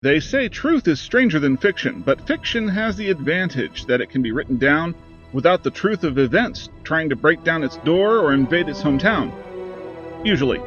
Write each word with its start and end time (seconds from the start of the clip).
They 0.00 0.20
say 0.20 0.48
truth 0.48 0.86
is 0.86 1.00
stranger 1.00 1.40
than 1.40 1.56
fiction, 1.56 2.04
but 2.06 2.24
fiction 2.24 2.68
has 2.68 2.94
the 2.94 3.10
advantage 3.10 3.84
that 3.86 4.00
it 4.00 4.10
can 4.10 4.22
be 4.22 4.30
written 4.30 4.56
down 4.56 4.94
without 5.32 5.64
the 5.64 5.72
truth 5.72 6.04
of 6.04 6.18
events 6.18 6.68
trying 6.84 7.08
to 7.08 7.16
break 7.16 7.42
down 7.42 7.64
its 7.64 7.78
door 7.78 8.18
or 8.18 8.32
invade 8.32 8.68
its 8.68 8.80
hometown. 8.80 9.32
Usually. 10.24 10.60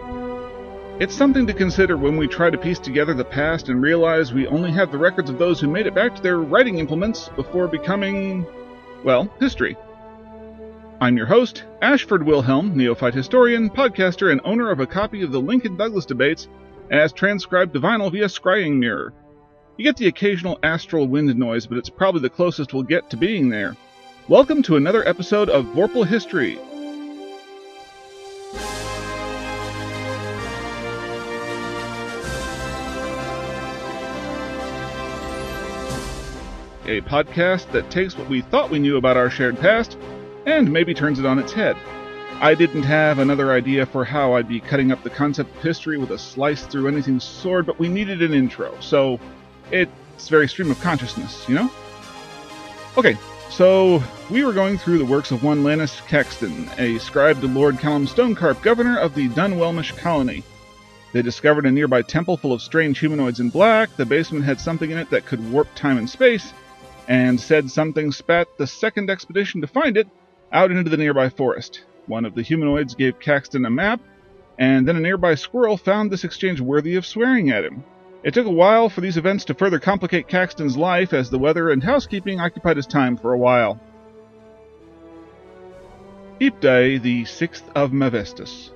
It's 1.00 1.16
something 1.16 1.48
to 1.48 1.54
consider 1.54 1.96
when 1.96 2.18
we 2.18 2.28
try 2.28 2.50
to 2.50 2.58
piece 2.58 2.78
together 2.78 3.14
the 3.14 3.24
past 3.24 3.70
and 3.70 3.82
realize 3.82 4.34
we 4.34 4.48
only 4.48 4.70
have 4.74 4.92
the 4.92 4.98
records 4.98 5.30
of 5.30 5.40
those 5.40 5.62
who 5.62 5.70
made 5.70 5.88
it 5.88 5.96
back 5.96 6.14
to 6.18 6.22
their 6.22 6.40
writing 6.40 6.80
implements 6.80 7.30
before 7.30 7.70
becoming, 7.70 8.46
well, 9.06 9.34
history. 9.40 9.78
I'm 11.00 11.16
your 11.16 11.28
host, 11.28 11.64
Ashford 11.82 12.24
Wilhelm, 12.26 12.76
neophyte 12.76 13.14
historian, 13.14 13.70
podcaster, 13.70 14.30
and 14.30 14.42
owner 14.44 14.72
of 14.72 14.82
a 14.82 14.86
copy 14.86 15.22
of 15.22 15.32
the 15.32 15.40
Lincoln 15.40 15.78
Douglas 15.78 16.06
debates 16.06 16.50
as 16.90 17.14
transcribed 17.14 17.74
to 17.74 17.80
vinyl 17.80 18.12
via 18.12 18.26
Scrying 18.26 18.78
Mirror. 18.78 19.14
You 19.78 19.86
get 19.86 19.96
the 19.96 20.08
occasional 20.08 20.60
astral 20.64 21.08
wind 21.08 21.34
noise, 21.38 21.66
but 21.66 21.78
it's 21.78 21.90
probably 21.90 22.20
the 22.20 22.30
closest 22.30 22.74
we'll 22.74 22.84
get 22.84 23.10
to 23.10 23.18
being 23.18 23.48
there. 23.48 23.78
Welcome 24.28 24.62
to 24.64 24.76
another 24.76 25.08
episode 25.08 25.50
of 25.50 25.66
Vorpal 25.68 26.06
History. 26.06 26.60
A 36.86 37.00
podcast 37.08 37.72
that 37.72 37.90
takes 37.90 38.18
what 38.18 38.28
we 38.28 38.42
thought 38.42 38.70
we 38.70 38.78
knew 38.78 38.98
about 38.98 39.16
our 39.16 39.30
shared 39.30 39.58
past 39.58 39.98
and 40.46 40.72
maybe 40.72 40.94
turns 40.94 41.18
it 41.18 41.26
on 41.26 41.40
its 41.40 41.54
head. 41.54 41.78
I 42.42 42.56
didn't 42.56 42.84
have 42.84 43.20
another 43.20 43.54
idea 43.54 43.86
for 43.86 44.04
how 44.04 44.34
I'd 44.34 44.50
be 44.50 44.60
cutting 44.60 44.92
up 44.92 45.02
the 45.04 45.10
concept 45.10 45.56
of 45.56 45.64
history 45.64 45.98
with 45.98 46.12
a 46.12 46.18
slice 46.18 46.66
through 46.66 46.90
anything 46.90 47.22
sword, 47.22 47.66
but 47.66 47.80
we 47.80 47.88
needed 47.88 48.22
an 48.22 48.34
intro, 48.34 48.76
so 48.82 49.18
it's 49.72 50.28
very 50.30 50.48
stream 50.48 50.72
of 50.72 50.80
consciousness, 50.82 51.48
you 51.48 51.56
know? 51.56 51.72
Okay, 52.98 53.18
so 53.50 54.04
we 54.30 54.44
were 54.44 54.54
going 54.54 54.78
through 54.78 54.98
the 54.98 55.06
works 55.06 55.32
of 55.32 55.44
one 55.44 55.64
Lannis 55.64 56.02
Caxton, 56.08 56.70
a 56.78 56.98
scribe 57.00 57.42
to 57.42 57.48
Lord 57.48 57.80
Callum 57.80 58.06
Stonecarp, 58.06 58.62
governor 58.62 58.98
of 58.98 59.16
the 59.16 59.30
Dunwelmish 59.30 59.98
colony. 59.98 60.44
They 61.14 61.22
discovered 61.22 61.66
a 61.66 61.72
nearby 61.72 62.02
temple 62.02 62.38
full 62.38 62.54
of 62.54 62.62
strange 62.62 63.00
humanoids 63.00 63.40
in 63.42 63.50
black. 63.50 63.96
The 63.98 64.06
basement 64.06 64.46
had 64.46 64.62
something 64.62 64.92
in 64.92 64.98
it 64.98 65.10
that 65.10 65.26
could 65.26 65.52
warp 65.52 65.68
time 65.76 65.98
and 65.98 66.10
space, 66.10 66.54
and 67.08 67.40
said 67.40 67.70
something 67.70 68.12
spat 68.12 68.48
the 68.58 68.68
second 68.68 69.10
expedition 69.10 69.60
to 69.62 69.68
find 69.68 69.98
it 69.98 70.08
out 70.54 70.72
into 70.72 70.90
the 70.90 70.98
nearby 70.98 71.30
forest. 71.30 71.84
One 72.08 72.26
of 72.26 72.36
the 72.36 72.42
humanoids 72.42 72.96
gave 72.96 73.20
Caxton 73.20 73.66
a 73.66 73.70
map, 73.70 74.00
and 74.58 74.88
then 74.88 74.96
a 74.96 75.02
nearby 75.02 75.36
squirrel 75.36 75.78
found 75.78 76.10
this 76.10 76.24
exchange 76.24 76.62
worthy 76.62 76.96
of 76.96 77.06
swearing 77.06 77.52
at 77.52 77.66
him. 77.66 77.84
It 78.24 78.36
took 78.36 78.46
a 78.46 78.52
while 78.52 78.88
for 78.88 79.02
these 79.02 79.18
events 79.18 79.46
to 79.46 79.56
further 79.56 79.80
complicate 79.80 80.28
Caxton's 80.28 80.78
life, 80.78 81.12
as 81.12 81.30
the 81.30 81.40
weather 81.40 81.72
and 81.72 81.84
housekeeping 81.84 82.40
occupied 82.40 82.78
his 82.78 82.86
time 82.86 83.18
for 83.18 83.34
a 83.34 83.38
while. 83.38 83.80
Eep 86.40 86.60
Day, 86.60 87.00
the 87.00 87.24
6th 87.24 87.64
of 87.76 87.92
Mavestus. 87.92 88.72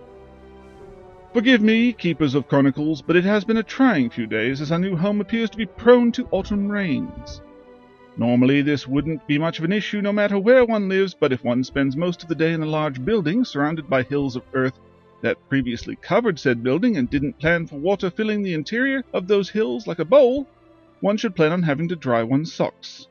Forgive 1.31 1.61
me, 1.61 1.93
keepers 1.93 2.33
of 2.33 2.47
chronicles, 2.47 3.03
but 3.03 3.15
it 3.15 3.23
has 3.23 3.43
been 3.43 3.57
a 3.57 3.63
trying 3.63 4.09
few 4.09 4.25
days, 4.25 4.61
as 4.61 4.71
our 4.71 4.79
new 4.79 4.95
home 4.95 5.21
appears 5.21 5.51
to 5.51 5.57
be 5.57 5.65
prone 5.65 6.11
to 6.13 6.27
autumn 6.31 6.67
rains. 6.67 7.41
Normally, 8.17 8.61
this 8.61 8.87
wouldn't 8.87 9.27
be 9.27 9.37
much 9.37 9.59
of 9.59 9.65
an 9.65 9.73
issue 9.73 10.01
no 10.01 10.13
matter 10.13 10.39
where 10.39 10.65
one 10.65 10.89
lives, 10.89 11.13
but 11.13 11.33
if 11.33 11.43
one 11.43 11.63
spends 11.63 11.95
most 11.95 12.23
of 12.23 12.29
the 12.29 12.35
day 12.35 12.53
in 12.53 12.63
a 12.63 12.65
large 12.65 13.03
building 13.03 13.43
surrounded 13.43 13.89
by 13.89 14.01
hills 14.01 14.35
of 14.35 14.43
earth 14.53 14.79
that 15.25 15.49
previously 15.49 15.95
covered 15.95 16.39
said 16.39 16.61
building 16.61 16.97
and 16.97 17.09
didn't 17.09 17.39
plan 17.39 17.65
for 17.65 17.77
water 17.77 18.11
filling 18.11 18.43
the 18.43 18.53
interior 18.53 19.01
of 19.11 19.27
those 19.27 19.49
hills 19.49 19.87
like 19.87 19.97
a 19.97 20.05
bowl, 20.05 20.47
one 21.01 21.17
should 21.17 21.35
plan 21.35 21.51
on 21.51 21.63
having 21.63 21.87
to 21.87 21.95
dry 21.95 22.21
one's 22.21 22.53
socks. 22.53 23.07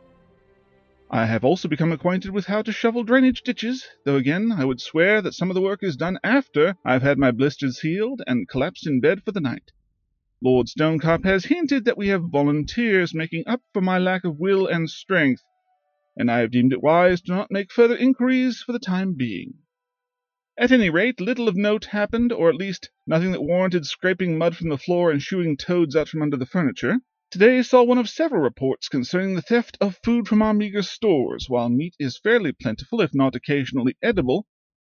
I 1.10 1.26
have 1.26 1.44
also 1.44 1.66
become 1.66 1.91
acquainted 1.91 2.30
with 2.30 2.47
how 2.47 2.62
to 2.62 2.70
shovel 2.70 3.02
drainage 3.02 3.42
ditches, 3.42 3.84
though 4.04 4.14
again 4.14 4.52
I 4.52 4.64
would 4.64 4.80
swear 4.80 5.22
that 5.22 5.34
some 5.34 5.50
of 5.50 5.56
the 5.56 5.60
work 5.60 5.82
is 5.82 5.97
done 5.97 6.20
after 6.22 6.76
I've 6.84 7.02
had 7.02 7.19
my 7.19 7.32
blisters 7.32 7.80
healed 7.80 8.22
and 8.28 8.48
collapsed 8.48 8.86
in 8.86 9.00
bed 9.00 9.25
for 9.25 9.32
the 9.32 9.41
night. 9.41 9.72
Lord 10.41 10.69
Stonecarp 10.69 11.25
has 11.25 11.46
hinted 11.46 11.84
that 11.84 11.98
we 11.98 12.08
have 12.08 12.31
volunteers 12.31 13.12
making 13.12 13.42
up 13.48 13.60
for 13.72 13.81
my 13.81 13.98
lack 13.98 14.22
of 14.22 14.38
will 14.38 14.69
and 14.69 14.88
strength, 14.88 15.42
and 16.16 16.31
I 16.31 16.38
have 16.38 16.52
deemed 16.52 16.72
it 16.72 16.81
wise 16.81 17.20
to 17.22 17.32
not 17.32 17.50
make 17.50 17.72
further 17.72 17.96
inquiries 17.96 18.62
for 18.62 18.70
the 18.70 18.78
time 18.78 19.14
being. 19.14 19.54
At 20.56 20.70
any 20.70 20.88
rate, 20.88 21.20
little 21.20 21.48
of 21.48 21.56
note 21.56 21.87
happened, 21.87 22.31
or 22.31 22.48
at 22.48 22.54
least 22.54 22.88
nothing 23.09 23.32
that 23.32 23.42
warranted 23.42 23.87
scraping 23.87 24.38
mud 24.38 24.56
from 24.56 24.69
the 24.69 24.78
floor 24.78 25.10
and 25.10 25.20
shooing 25.20 25.56
toads 25.56 25.97
out 25.97 26.09
from 26.09 26.22
under 26.22 26.37
the 26.37 26.47
furniture. 26.47 27.00
Today 27.32 27.60
saw 27.62 27.82
one 27.82 27.98
of 27.98 28.09
several 28.09 28.41
reports 28.41 28.88
concerning 28.88 29.34
the 29.34 29.43
theft 29.43 29.76
of 29.81 29.98
food 30.04 30.28
from 30.28 30.43
our 30.43 30.54
meager 30.54 30.82
stores. 30.82 31.47
While 31.48 31.70
meat 31.70 31.97
is 31.98 32.20
fairly 32.20 32.53
plentiful, 32.53 33.00
if 33.00 33.12
not 33.12 33.34
occasionally 33.34 33.97
edible, 34.00 34.47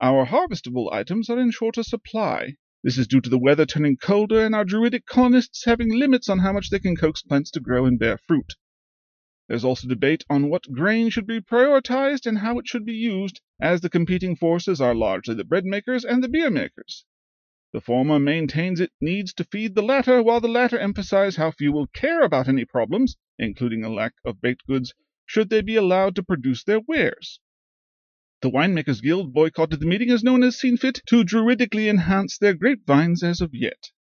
our 0.02 0.26
harvestable 0.26 0.92
items 0.92 1.30
are 1.30 1.40
in 1.40 1.52
shorter 1.52 1.84
supply. 1.84 2.56
This 2.84 2.98
is 2.98 3.08
due 3.08 3.22
to 3.22 3.30
the 3.30 3.40
weather 3.40 3.66
turning 3.66 3.96
colder 3.96 4.46
and 4.46 4.54
our 4.54 4.66
druidic 4.66 5.06
colonists 5.06 5.64
having 5.64 5.98
limits 5.98 6.28
on 6.28 6.40
how 6.40 6.52
much 6.52 6.70
they 6.70 6.80
can 6.80 6.98
coax 6.98 7.22
plants 7.22 7.50
to 7.52 7.62
grow 7.62 7.86
and 7.86 7.98
bear 7.98 8.18
fruit. 8.18 8.56
There's 9.48 9.64
also 9.64 9.88
debate 9.88 10.26
on 10.30 10.50
what 10.50 10.72
grain 10.72 11.10
should 11.10 11.28
be 11.28 11.40
prioritized 11.40 12.26
and 12.26 12.40
how 12.40 12.58
it 12.58 12.68
should 12.68 12.84
be 12.84 12.96
used, 12.96 13.42
as 13.60 13.82
the 13.82 13.90
competing 13.90 14.36
forces 14.36 14.82
are 14.82 14.96
largely 14.96 15.36
the 15.36 15.44
bread 15.44 15.66
makers 15.66 16.04
and 16.04 16.24
the 16.24 16.28
beer 16.28 16.50
makers. 16.50 17.06
The 17.72 17.82
former 17.82 18.20
maintains 18.20 18.80
it 18.80 18.94
needs 19.00 19.34
to 19.34 19.44
feed 19.44 19.76
the 19.76 19.84
latter, 19.84 20.24
while 20.24 20.40
the 20.40 20.48
latter 20.48 20.80
emphasize 20.80 21.36
how 21.36 21.52
few 21.52 21.72
will 21.72 21.88
care 21.88 22.22
about 22.22 22.48
any 22.48 22.66
problems, 22.66 23.18
including 23.38 23.84
a 23.84 23.94
lack 23.94 24.14
of 24.24 24.42
baked 24.42 24.66
goods, 24.66 24.94
should 25.26 25.50
they 25.50 25.62
be 25.62 25.76
allowed 25.76 26.16
to 26.16 26.24
produce 26.24 26.64
their 26.64 26.80
wares. 26.80 27.40
The 28.42 28.50
Winemakers 28.50 29.02
Guild 29.02 29.34
boycotted 29.34 29.80
the 29.80 29.86
meeting 29.86 30.10
as 30.10 30.24
no 30.24 30.32
one 30.32 30.42
has 30.42 30.60
seen 30.60 30.78
fit 30.78 31.02
to 31.06 31.24
druidically 31.24 31.88
enhance 31.88 32.38
their 32.38 32.54
grapevines 32.54 33.24
as 33.24 33.42
of 33.42 33.54
yet. 33.54 33.92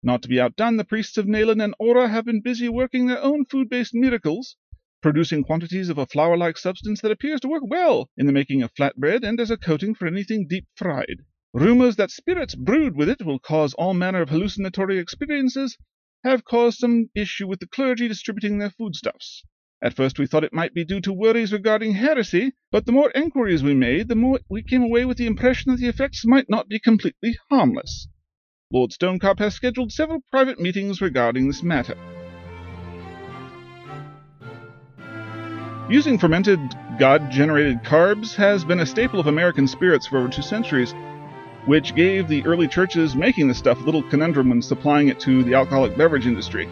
Not 0.00 0.22
to 0.22 0.28
be 0.28 0.40
outdone, 0.40 0.76
the 0.76 0.84
priests 0.84 1.18
of 1.18 1.26
Nayland 1.26 1.60
and 1.60 1.74
Aura 1.80 2.06
have 2.06 2.24
been 2.24 2.40
busy 2.40 2.68
working 2.68 3.06
their 3.06 3.20
own 3.20 3.44
food-based 3.44 3.94
miracles, 3.94 4.56
producing 5.02 5.42
quantities 5.42 5.88
of 5.88 5.98
a 5.98 6.06
flour-like 6.06 6.56
substance 6.56 7.00
that 7.00 7.10
appears 7.10 7.40
to 7.40 7.48
work 7.48 7.64
well 7.66 8.08
in 8.16 8.26
the 8.26 8.32
making 8.32 8.62
of 8.62 8.72
flatbread 8.74 9.24
and 9.24 9.40
as 9.40 9.50
a 9.50 9.56
coating 9.56 9.96
for 9.96 10.06
anything 10.06 10.46
deep-fried. 10.46 11.24
Rumors 11.52 11.96
that 11.96 12.12
spirits 12.12 12.54
brewed 12.54 12.94
with 12.94 13.08
it 13.08 13.24
will 13.24 13.40
cause 13.40 13.74
all 13.74 13.92
manner 13.92 14.22
of 14.22 14.28
hallucinatory 14.28 14.98
experiences 14.98 15.76
have 16.22 16.44
caused 16.44 16.78
some 16.78 17.10
issue 17.16 17.48
with 17.48 17.58
the 17.58 17.66
clergy 17.66 18.06
distributing 18.06 18.58
their 18.58 18.70
foodstuffs. 18.70 19.44
At 19.82 19.94
first 19.94 20.18
we 20.18 20.28
thought 20.28 20.44
it 20.44 20.52
might 20.52 20.74
be 20.74 20.84
due 20.84 21.00
to 21.00 21.12
worries 21.12 21.52
regarding 21.52 21.94
heresy, 21.94 22.52
but 22.70 22.86
the 22.86 22.92
more 22.92 23.10
enquiries 23.16 23.64
we 23.64 23.74
made, 23.74 24.06
the 24.06 24.14
more 24.14 24.38
we 24.48 24.62
came 24.62 24.84
away 24.84 25.04
with 25.04 25.16
the 25.16 25.26
impression 25.26 25.72
that 25.72 25.80
the 25.80 25.88
effects 25.88 26.24
might 26.24 26.48
not 26.48 26.68
be 26.68 26.78
completely 26.78 27.36
harmless. 27.50 28.06
Lord 28.70 28.90
Stonecarp 28.90 29.38
has 29.38 29.54
scheduled 29.54 29.92
several 29.92 30.20
private 30.30 30.60
meetings 30.60 31.00
regarding 31.00 31.46
this 31.46 31.62
matter. 31.62 31.96
Using 35.88 36.18
fermented, 36.18 36.60
God 36.98 37.30
generated 37.30 37.82
carbs 37.82 38.34
has 38.34 38.66
been 38.66 38.80
a 38.80 38.84
staple 38.84 39.20
of 39.20 39.26
American 39.26 39.66
spirits 39.66 40.06
for 40.06 40.18
over 40.18 40.28
two 40.28 40.42
centuries, 40.42 40.94
which 41.64 41.94
gave 41.94 42.28
the 42.28 42.44
early 42.44 42.68
churches 42.68 43.16
making 43.16 43.48
the 43.48 43.54
stuff 43.54 43.80
a 43.80 43.84
little 43.84 44.02
conundrum 44.02 44.50
when 44.50 44.60
supplying 44.60 45.08
it 45.08 45.18
to 45.20 45.42
the 45.44 45.54
alcoholic 45.54 45.96
beverage 45.96 46.26
industry. 46.26 46.68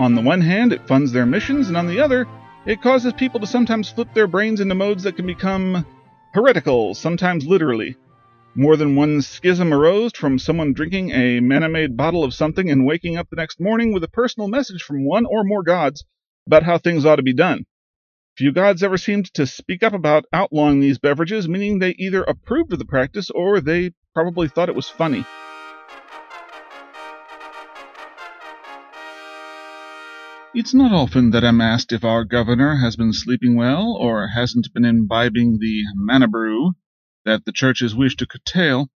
On 0.00 0.16
the 0.16 0.22
one 0.22 0.40
hand, 0.40 0.72
it 0.72 0.88
funds 0.88 1.12
their 1.12 1.24
missions, 1.24 1.68
and 1.68 1.76
on 1.76 1.86
the 1.86 2.00
other, 2.00 2.26
it 2.66 2.82
causes 2.82 3.12
people 3.12 3.38
to 3.38 3.46
sometimes 3.46 3.88
flip 3.88 4.12
their 4.12 4.26
brains 4.26 4.58
into 4.58 4.74
modes 4.74 5.04
that 5.04 5.14
can 5.14 5.26
become 5.28 5.86
heretical, 6.34 6.94
sometimes 6.94 7.46
literally. 7.46 7.94
More 8.54 8.76
than 8.76 8.96
one 8.96 9.22
schism 9.22 9.72
arose 9.72 10.12
from 10.12 10.38
someone 10.38 10.74
drinking 10.74 11.10
a 11.10 11.40
mana 11.40 11.70
made 11.70 11.96
bottle 11.96 12.22
of 12.22 12.34
something 12.34 12.70
and 12.70 12.84
waking 12.84 13.16
up 13.16 13.30
the 13.30 13.36
next 13.36 13.58
morning 13.58 13.94
with 13.94 14.04
a 14.04 14.08
personal 14.08 14.46
message 14.46 14.82
from 14.82 15.06
one 15.06 15.24
or 15.24 15.42
more 15.42 15.62
gods 15.62 16.04
about 16.46 16.62
how 16.62 16.76
things 16.76 17.06
ought 17.06 17.16
to 17.16 17.22
be 17.22 17.32
done. 17.32 17.64
Few 18.36 18.52
gods 18.52 18.82
ever 18.82 18.98
seemed 18.98 19.32
to 19.32 19.46
speak 19.46 19.82
up 19.82 19.94
about 19.94 20.26
outlawing 20.34 20.80
these 20.80 20.98
beverages, 20.98 21.48
meaning 21.48 21.78
they 21.78 21.94
either 21.98 22.24
approved 22.24 22.74
of 22.74 22.78
the 22.78 22.84
practice 22.84 23.30
or 23.30 23.58
they 23.58 23.92
probably 24.12 24.48
thought 24.48 24.68
it 24.68 24.74
was 24.74 24.88
funny. 24.90 25.24
It's 30.54 30.74
not 30.74 30.92
often 30.92 31.30
that 31.30 31.42
I'm 31.42 31.62
asked 31.62 31.90
if 31.90 32.04
our 32.04 32.24
governor 32.24 32.76
has 32.76 32.96
been 32.96 33.14
sleeping 33.14 33.56
well 33.56 33.96
or 33.98 34.28
hasn't 34.28 34.74
been 34.74 34.84
imbibing 34.84 35.56
the 35.58 35.84
mana 35.94 36.28
brew 36.28 36.74
that 37.24 37.44
the 37.44 37.52
churches 37.52 37.94
wished 37.94 38.18
to 38.18 38.26
curtail, 38.26 38.90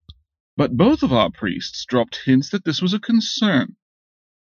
but 0.56 0.76
both 0.76 1.02
of 1.02 1.12
our 1.12 1.30
priests 1.30 1.84
dropped 1.84 2.20
hints 2.24 2.50
that 2.50 2.64
this 2.64 2.80
was 2.80 2.94
a 2.94 2.98
concern. 2.98 3.76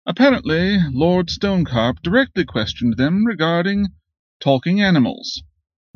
Apparently, 0.06 0.78
Lord 0.90 1.28
Stonecarp 1.28 2.02
directly 2.02 2.44
questioned 2.44 2.96
them 2.96 3.26
regarding 3.26 3.88
talking 4.40 4.80
animals. 4.80 5.42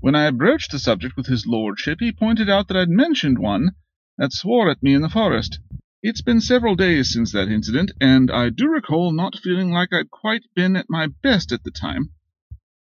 When 0.00 0.14
I 0.14 0.30
broached 0.30 0.70
the 0.70 0.78
subject 0.78 1.16
with 1.16 1.26
his 1.26 1.46
lordship, 1.46 1.98
he 2.00 2.12
pointed 2.12 2.50
out 2.50 2.68
that 2.68 2.76
I'd 2.76 2.90
mentioned 2.90 3.38
one 3.38 3.70
that 4.18 4.32
swore 4.32 4.70
at 4.70 4.82
me 4.82 4.94
in 4.94 5.02
the 5.02 5.08
forest. 5.08 5.58
It's 6.02 6.20
been 6.20 6.42
several 6.42 6.76
days 6.76 7.10
since 7.10 7.32
that 7.32 7.48
incident, 7.48 7.92
and 8.00 8.30
I 8.30 8.50
do 8.50 8.68
recall 8.68 9.12
not 9.12 9.38
feeling 9.38 9.70
like 9.70 9.92
I'd 9.92 10.10
quite 10.10 10.42
been 10.54 10.76
at 10.76 10.90
my 10.90 11.08
best 11.22 11.50
at 11.50 11.64
the 11.64 11.70
time. 11.70 12.10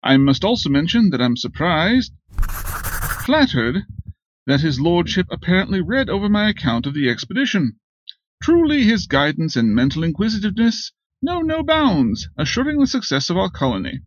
I 0.03 0.17
must 0.17 0.45
also 0.45 0.71
mention 0.71 1.11
that 1.11 1.21
I'm 1.21 1.37
surprised, 1.37 2.13
flattered, 3.25 3.83
that 4.49 4.63
his 4.63 4.81
lordship 4.81 5.27
apparently 5.31 5.79
read 5.83 6.09
over 6.09 6.27
my 6.27 6.49
account 6.49 6.87
of 6.87 6.95
the 6.95 7.07
expedition. 7.07 7.79
Truly 8.43 8.83
his 8.83 9.07
guidance 9.07 9.57
and 9.57 9.75
mental 9.75 10.03
inquisitiveness 10.03 10.91
know 11.21 11.43
no 11.43 11.63
bounds, 11.63 12.31
assuring 12.39 12.81
the 12.81 12.87
success 12.87 13.29
of 13.29 13.37
our 13.37 13.51
colony. 13.51 14.01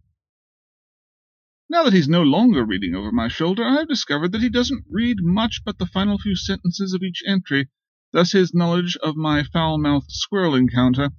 Now 1.70 1.84
that 1.84 1.94
he's 1.94 2.10
no 2.10 2.24
longer 2.24 2.66
reading 2.66 2.96
over 2.96 3.12
my 3.12 3.28
shoulder, 3.28 3.64
I 3.64 3.76
have 3.76 3.88
discovered 3.88 4.32
that 4.32 4.42
he 4.42 4.50
doesn't 4.50 4.86
read 4.90 5.18
much 5.22 5.62
but 5.64 5.78
the 5.78 5.86
final 5.86 6.18
few 6.18 6.36
sentences 6.36 6.92
of 6.96 7.04
each 7.04 7.22
entry, 7.28 7.70
thus 8.12 8.32
his 8.32 8.52
knowledge 8.52 8.98
of 9.04 9.16
my 9.16 9.44
foul-mouthed 9.44 10.10
squirrel 10.10 10.56
encounter, 10.56 11.12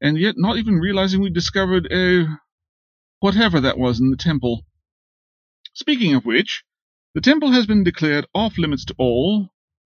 and 0.00 0.18
yet 0.18 0.36
not 0.38 0.56
even 0.56 0.76
realizing 0.76 1.20
we 1.20 1.28
discovered 1.28 1.86
a 1.92 2.38
whatever 3.20 3.60
that 3.60 3.76
was 3.76 4.00
in 4.00 4.08
the 4.10 4.16
temple. 4.16 4.64
Speaking 5.74 6.14
of 6.14 6.24
which, 6.24 6.64
the 7.14 7.20
temple 7.20 7.52
has 7.52 7.66
been 7.66 7.84
declared 7.84 8.26
off 8.34 8.58
limits 8.58 8.84
to 8.84 8.94
all, 8.98 9.48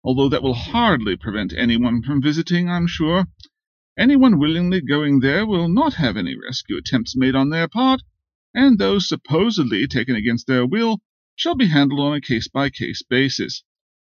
although 0.05 0.29
that 0.29 0.43
will 0.43 0.55
hardly 0.55 1.17
prevent 1.17 1.53
anyone 1.57 2.01
from 2.03 2.23
visiting, 2.23 2.71
I'm 2.71 2.87
sure. 2.87 3.27
Anyone 3.99 4.39
willingly 4.39 4.81
going 4.81 5.19
there 5.19 5.45
will 5.45 5.69
not 5.69 5.95
have 5.95 6.17
any 6.17 6.37
rescue 6.37 6.79
attempts 6.79 7.17
made 7.17 7.35
on 7.35 7.51
their 7.51 7.67
part, 7.67 8.03
and 8.55 8.79
those 8.79 9.09
supposedly 9.09 9.89
taken 9.89 10.15
against 10.15 10.47
their 10.47 10.65
will 10.65 11.01
shall 11.35 11.57
be 11.57 11.67
handled 11.67 12.01
on 12.01 12.15
a 12.15 12.21
case 12.21 12.47
by 12.47 12.71
case 12.71 13.03
basis. 13.03 13.65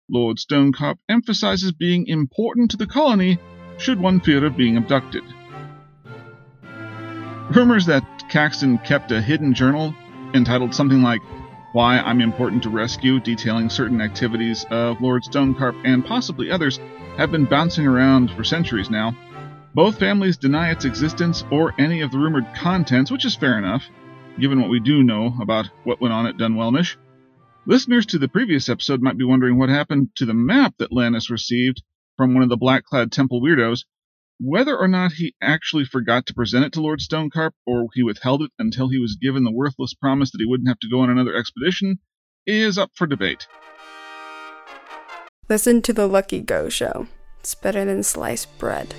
Lord 0.08 0.38
Stonecarp 0.38 0.96
emphasizes 1.06 1.72
being 1.72 2.06
important 2.06 2.70
to 2.70 2.78
the 2.78 2.86
colony 2.86 3.38
should 3.76 4.00
one 4.00 4.20
fear 4.20 4.44
of 4.46 4.56
being 4.56 4.78
abducted. 4.78 5.24
Rumors 7.54 7.84
that 7.86 8.24
Caxton 8.30 8.78
kept 8.78 9.12
a 9.12 9.20
hidden 9.20 9.52
journal 9.52 9.94
entitled 10.32 10.74
something 10.74 11.02
like 11.02 11.20
why 11.74 11.98
I'm 11.98 12.20
important 12.20 12.62
to 12.62 12.70
rescue, 12.70 13.18
detailing 13.18 13.68
certain 13.68 14.00
activities 14.00 14.64
of 14.70 15.00
Lord 15.00 15.24
Stonecarp 15.24 15.74
and 15.84 16.06
possibly 16.06 16.48
others, 16.48 16.78
have 17.16 17.32
been 17.32 17.46
bouncing 17.46 17.84
around 17.84 18.30
for 18.30 18.44
centuries 18.44 18.90
now. 18.90 19.16
Both 19.74 19.98
families 19.98 20.36
deny 20.36 20.70
its 20.70 20.84
existence 20.84 21.42
or 21.50 21.74
any 21.76 22.00
of 22.02 22.12
the 22.12 22.18
rumored 22.18 22.46
contents, 22.54 23.10
which 23.10 23.24
is 23.24 23.34
fair 23.34 23.58
enough, 23.58 23.82
given 24.38 24.60
what 24.60 24.70
we 24.70 24.78
do 24.78 25.02
know 25.02 25.34
about 25.42 25.68
what 25.82 26.00
went 26.00 26.14
on 26.14 26.26
at 26.28 26.36
Dunwelmish. 26.36 26.94
Listeners 27.66 28.06
to 28.06 28.20
the 28.20 28.28
previous 28.28 28.68
episode 28.68 29.02
might 29.02 29.18
be 29.18 29.24
wondering 29.24 29.58
what 29.58 29.68
happened 29.68 30.10
to 30.14 30.26
the 30.26 30.32
map 30.32 30.74
that 30.78 30.92
Lannis 30.92 31.28
received 31.28 31.82
from 32.16 32.34
one 32.34 32.44
of 32.44 32.50
the 32.50 32.56
black 32.56 32.84
clad 32.84 33.10
temple 33.10 33.42
weirdos. 33.42 33.84
Whether 34.40 34.76
or 34.76 34.88
not 34.88 35.12
he 35.12 35.34
actually 35.40 35.84
forgot 35.84 36.26
to 36.26 36.34
present 36.34 36.64
it 36.64 36.72
to 36.72 36.80
Lord 36.80 36.98
Stonecarp, 36.98 37.52
or 37.66 37.86
he 37.94 38.02
withheld 38.02 38.42
it 38.42 38.50
until 38.58 38.88
he 38.88 38.98
was 38.98 39.16
given 39.20 39.44
the 39.44 39.52
worthless 39.52 39.94
promise 39.94 40.32
that 40.32 40.40
he 40.40 40.46
wouldn't 40.46 40.68
have 40.68 40.80
to 40.80 40.88
go 40.90 41.00
on 41.00 41.10
another 41.10 41.36
expedition, 41.36 42.00
is 42.44 42.76
up 42.76 42.90
for 42.96 43.06
debate. 43.06 43.46
Listen 45.48 45.82
to 45.82 45.92
the 45.92 46.08
Lucky 46.08 46.40
Go 46.40 46.68
show. 46.68 47.06
It's 47.38 47.54
better 47.54 47.84
than 47.84 48.02
sliced 48.02 48.58
bread. 48.58 48.92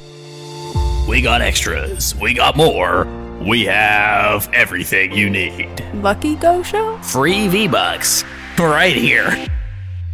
We 1.09 1.21
got 1.21 1.41
extras. 1.41 2.15
We 2.15 2.33
got 2.33 2.55
more. 2.55 3.05
We 3.45 3.65
have 3.65 4.49
everything 4.53 5.11
you 5.11 5.29
need. 5.29 5.83
Lucky 5.95 6.35
Go 6.35 6.63
show? 6.63 6.97
Free 6.99 7.49
V 7.49 7.67
Bucks. 7.67 8.23
Right 8.57 8.95
here. 8.95 9.47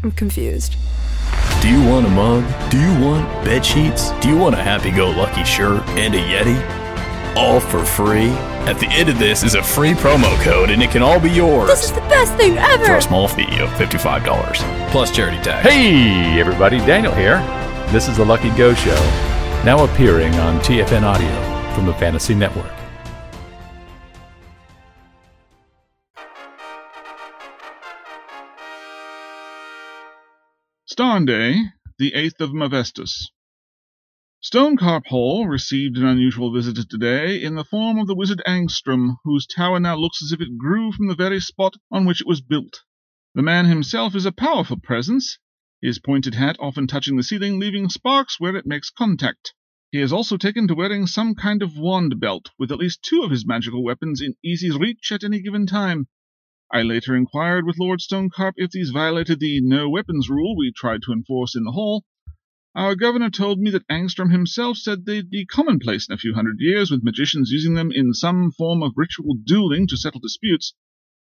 I'm 0.03 0.11
confused. 0.11 0.77
Do 1.61 1.69
you 1.69 1.87
want 1.87 2.07
a 2.07 2.09
mug? 2.09 2.71
Do 2.71 2.79
you 2.79 3.05
want 3.05 3.45
bed 3.45 3.63
sheets? 3.63 4.09
Do 4.19 4.29
you 4.29 4.35
want 4.35 4.55
a 4.55 4.63
happy 4.63 4.89
go 4.89 5.11
lucky 5.11 5.43
shirt 5.43 5.87
and 5.89 6.15
a 6.15 6.17
Yeti? 6.17 6.57
All 7.35 7.59
for 7.59 7.85
free? 7.85 8.29
At 8.67 8.79
the 8.79 8.87
end 8.87 9.09
of 9.09 9.19
this 9.19 9.43
is 9.43 9.53
a 9.53 9.61
free 9.61 9.91
promo 9.91 10.35
code 10.43 10.71
and 10.71 10.81
it 10.81 10.89
can 10.89 11.03
all 11.03 11.19
be 11.19 11.29
yours. 11.29 11.69
This 11.69 11.83
is 11.83 11.91
the 11.91 12.01
best 12.01 12.33
thing 12.35 12.57
ever! 12.57 12.83
For 12.83 12.95
a 12.95 13.01
small 13.01 13.27
fee 13.27 13.59
of 13.59 13.69
$55 13.71 14.89
plus 14.89 15.15
charity 15.15 15.37
tax. 15.43 15.67
Hey, 15.67 16.39
everybody, 16.39 16.79
Daniel 16.79 17.13
here. 17.13 17.37
This 17.91 18.07
is 18.07 18.17
the 18.17 18.25
Lucky 18.25 18.49
Go 18.57 18.73
Show, 18.73 18.99
now 19.63 19.83
appearing 19.83 20.33
on 20.35 20.59
TFN 20.61 21.03
Audio 21.03 21.75
from 21.75 21.85
the 21.85 21.93
Fantasy 21.93 22.33
Network. 22.33 22.80
Starnday, 31.01 31.73
the 31.97 32.11
8th 32.11 32.41
of 32.41 32.51
Mavestus. 32.51 33.31
Stonecarp 34.39 35.07
Hall 35.07 35.47
received 35.47 35.97
an 35.97 36.05
unusual 36.05 36.53
visitor 36.53 36.83
today 36.83 37.41
in 37.41 37.55
the 37.55 37.63
form 37.63 37.97
of 37.97 38.05
the 38.05 38.13
wizard 38.13 38.39
Angstrom, 38.45 39.17
whose 39.23 39.47
tower 39.47 39.79
now 39.79 39.95
looks 39.95 40.21
as 40.21 40.31
if 40.31 40.39
it 40.39 40.59
grew 40.59 40.91
from 40.91 41.07
the 41.07 41.15
very 41.15 41.39
spot 41.39 41.73
on 41.89 42.05
which 42.05 42.21
it 42.21 42.27
was 42.27 42.41
built. 42.41 42.81
The 43.33 43.41
man 43.41 43.65
himself 43.65 44.13
is 44.13 44.27
a 44.27 44.31
powerful 44.31 44.77
presence, 44.79 45.39
his 45.81 45.97
pointed 45.97 46.35
hat 46.35 46.55
often 46.59 46.85
touching 46.85 47.17
the 47.17 47.23
ceiling, 47.23 47.57
leaving 47.57 47.89
sparks 47.89 48.39
where 48.39 48.55
it 48.55 48.67
makes 48.67 48.91
contact. 48.91 49.55
He 49.91 49.97
has 50.01 50.13
also 50.13 50.37
taken 50.37 50.67
to 50.67 50.75
wearing 50.75 51.07
some 51.07 51.33
kind 51.33 51.63
of 51.63 51.75
wand 51.75 52.19
belt, 52.19 52.51
with 52.59 52.71
at 52.71 52.77
least 52.77 53.01
two 53.01 53.23
of 53.23 53.31
his 53.31 53.43
magical 53.43 53.83
weapons 53.83 54.21
in 54.21 54.35
easy 54.43 54.69
reach 54.69 55.11
at 55.11 55.23
any 55.23 55.41
given 55.41 55.65
time. 55.65 56.09
I 56.73 56.83
later 56.83 57.17
inquired 57.17 57.65
with 57.65 57.79
Lord 57.79 57.99
Stonecarp 57.99 58.53
if 58.55 58.71
these 58.71 58.91
violated 58.91 59.41
the 59.41 59.59
no 59.59 59.89
weapons 59.89 60.29
rule 60.29 60.55
we 60.55 60.71
tried 60.71 61.01
to 61.01 61.11
enforce 61.11 61.53
in 61.53 61.65
the 61.65 61.73
hall. 61.73 62.05
Our 62.73 62.95
governor 62.95 63.29
told 63.29 63.59
me 63.59 63.71
that 63.71 63.85
Angstrom 63.89 64.31
himself 64.31 64.77
said 64.77 65.05
they'd 65.05 65.29
be 65.29 65.45
commonplace 65.45 66.07
in 66.07 66.13
a 66.13 66.17
few 66.17 66.33
hundred 66.33 66.61
years, 66.61 66.89
with 66.89 67.03
magicians 67.03 67.51
using 67.51 67.73
them 67.73 67.91
in 67.91 68.13
some 68.13 68.53
form 68.53 68.81
of 68.83 68.93
ritual 68.95 69.33
dueling 69.43 69.85
to 69.87 69.97
settle 69.97 70.21
disputes. 70.21 70.73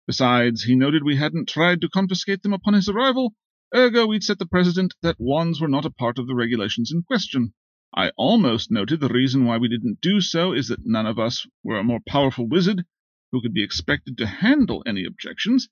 Besides, 0.05 0.63
he 0.63 0.75
noted 0.75 1.03
we 1.03 1.15
hadn't 1.15 1.47
tried 1.47 1.79
to 1.79 1.87
confiscate 1.87 2.43
them 2.43 2.51
upon 2.51 2.73
his 2.73 2.89
arrival, 2.89 3.33
ergo 3.73 4.07
we'd 4.07 4.25
set 4.25 4.37
the 4.37 4.45
precedent 4.45 4.95
that 5.01 5.15
wands 5.17 5.61
were 5.61 5.69
not 5.69 5.85
a 5.85 5.91
part 5.91 6.19
of 6.19 6.27
the 6.27 6.35
regulations 6.35 6.91
in 6.91 7.03
question. 7.03 7.53
I 7.95 8.11
almost 8.17 8.69
noted 8.69 8.99
the 8.99 9.07
reason 9.07 9.45
why 9.45 9.59
we 9.59 9.69
didn't 9.69 10.01
do 10.01 10.19
so 10.19 10.51
is 10.51 10.67
that 10.67 10.85
none 10.85 11.05
of 11.05 11.17
us 11.17 11.47
were 11.63 11.79
a 11.79 11.85
more 11.85 12.01
powerful 12.05 12.49
wizard, 12.49 12.83
who 13.31 13.41
could 13.41 13.53
be 13.53 13.63
expected 13.63 14.17
to 14.17 14.27
handle 14.27 14.83
any 14.85 15.05
objections. 15.05 15.69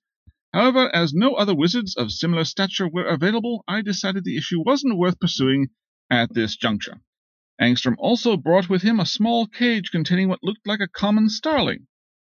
However, 0.52 0.94
as 0.94 1.14
no 1.14 1.34
other 1.34 1.54
wizards 1.54 1.94
of 1.94 2.10
similar 2.10 2.44
stature 2.44 2.88
were 2.88 3.06
available, 3.06 3.62
I 3.68 3.82
decided 3.82 4.24
the 4.24 4.36
issue 4.36 4.62
wasn't 4.64 4.98
worth 4.98 5.20
pursuing 5.20 5.68
at 6.10 6.34
this 6.34 6.56
juncture. 6.56 7.00
Angstrom 7.60 7.94
also 7.98 8.36
brought 8.36 8.68
with 8.68 8.82
him 8.82 8.98
a 8.98 9.06
small 9.06 9.46
cage 9.46 9.90
containing 9.90 10.28
what 10.28 10.42
looked 10.42 10.66
like 10.66 10.80
a 10.80 10.88
common 10.88 11.28
starling, 11.28 11.86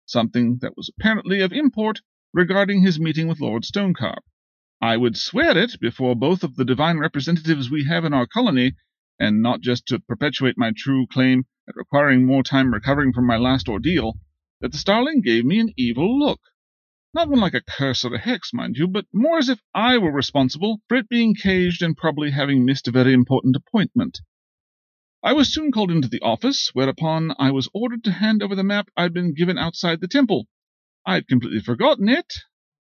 something 0.05 0.59
that 0.61 0.77
was 0.77 0.89
apparently 0.89 1.41
of 1.41 1.51
import 1.51 2.01
regarding 2.31 2.81
his 2.81 2.99
meeting 2.99 3.27
with 3.27 3.41
Lord 3.41 3.63
Stonecarp. 3.63 4.23
I 4.79 4.97
would 4.97 5.17
swear 5.17 5.57
it 5.57 5.79
before 5.79 6.15
both 6.15 6.43
of 6.43 6.55
the 6.55 6.65
divine 6.65 6.99
representatives 6.99 7.71
we 7.71 7.85
have 7.85 8.05
in 8.05 8.13
our 8.13 8.27
colony, 8.27 8.75
and 9.19 9.41
not 9.41 9.61
just 9.61 9.87
to 9.87 9.99
perpetuate 9.99 10.57
my 10.57 10.71
true 10.75 11.07
claim 11.07 11.45
at 11.67 11.75
requiring 11.75 12.25
more 12.25 12.43
time 12.43 12.71
recovering 12.71 13.11
from 13.11 13.25
my 13.25 13.37
last 13.37 13.67
ordeal, 13.67 14.19
that 14.65 14.71
the 14.71 14.79
starling 14.79 15.21
gave 15.21 15.45
me 15.45 15.59
an 15.59 15.71
evil 15.77 16.17
look. 16.17 16.41
Not 17.13 17.29
one 17.29 17.39
like 17.39 17.53
a 17.53 17.61
curse 17.61 18.03
or 18.03 18.15
a 18.15 18.17
hex, 18.17 18.51
mind 18.51 18.77
you, 18.77 18.87
but 18.87 19.05
more 19.13 19.37
as 19.37 19.47
if 19.47 19.61
I 19.75 19.99
were 19.99 20.11
responsible 20.11 20.81
for 20.87 20.97
it 20.97 21.07
being 21.07 21.35
caged 21.35 21.83
and 21.83 21.95
probably 21.95 22.31
having 22.31 22.65
missed 22.65 22.87
a 22.87 22.91
very 22.91 23.13
important 23.13 23.55
appointment. 23.55 24.21
I 25.21 25.33
was 25.33 25.53
soon 25.53 25.71
called 25.71 25.91
into 25.91 26.07
the 26.07 26.19
office, 26.21 26.71
whereupon 26.73 27.35
I 27.37 27.51
was 27.51 27.69
ordered 27.75 28.03
to 28.05 28.11
hand 28.13 28.41
over 28.41 28.55
the 28.55 28.63
map 28.63 28.89
I'd 28.97 29.13
been 29.13 29.35
given 29.35 29.59
outside 29.59 30.01
the 30.01 30.07
temple. 30.07 30.47
I'd 31.05 31.27
completely 31.27 31.61
forgotten 31.61 32.09
it, 32.09 32.33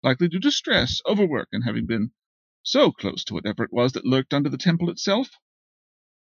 likely 0.01 0.29
due 0.29 0.39
to 0.39 0.51
stress, 0.51 1.01
overwork, 1.05 1.49
and 1.51 1.65
having 1.65 1.85
been 1.85 2.11
so 2.61 2.93
close 2.93 3.25
to 3.25 3.33
whatever 3.33 3.61
it 3.61 3.73
was 3.73 3.91
that 3.91 4.05
lurked 4.05 4.33
under 4.33 4.49
the 4.49 4.57
temple 4.57 4.89
itself. 4.89 5.31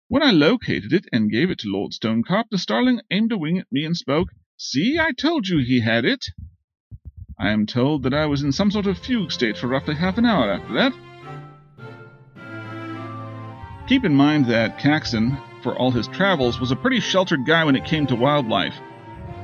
When 0.07 0.23
I 0.23 0.31
located 0.31 0.93
it 0.93 1.07
and 1.11 1.29
gave 1.29 1.49
it 1.49 1.59
to 1.59 1.69
Lord 1.69 1.91
Stonecarp, 1.91 2.45
the 2.49 2.57
starling 2.57 3.01
aimed 3.11 3.33
a 3.33 3.37
wing 3.37 3.59
at 3.59 3.69
me 3.69 3.83
and 3.83 3.97
spoke. 3.97 4.29
See, 4.61 4.99
I 4.99 5.13
told 5.13 5.47
you 5.47 5.59
he 5.59 5.79
had 5.79 6.03
it. 6.03 6.25
I 7.39 7.51
am 7.51 7.65
told 7.65 8.03
that 8.03 8.13
I 8.13 8.25
was 8.25 8.43
in 8.43 8.51
some 8.51 8.71
sort 8.71 8.87
of 8.87 8.97
fugue 8.97 9.31
state 9.31 9.55
for 9.57 9.67
roughly 9.67 9.95
half 9.95 10.17
an 10.17 10.25
hour 10.25 10.51
after 10.51 10.73
that. 10.73 10.91
Keep 13.87 14.03
in 14.03 14.13
mind 14.13 14.47
that 14.47 14.77
Caxton, 14.77 15.37
for 15.63 15.73
all 15.77 15.91
his 15.91 16.09
travels, 16.09 16.59
was 16.59 16.71
a 16.71 16.75
pretty 16.75 16.99
sheltered 16.99 17.45
guy 17.45 17.63
when 17.63 17.77
it 17.77 17.85
came 17.85 18.05
to 18.07 18.17
wildlife. 18.17 18.73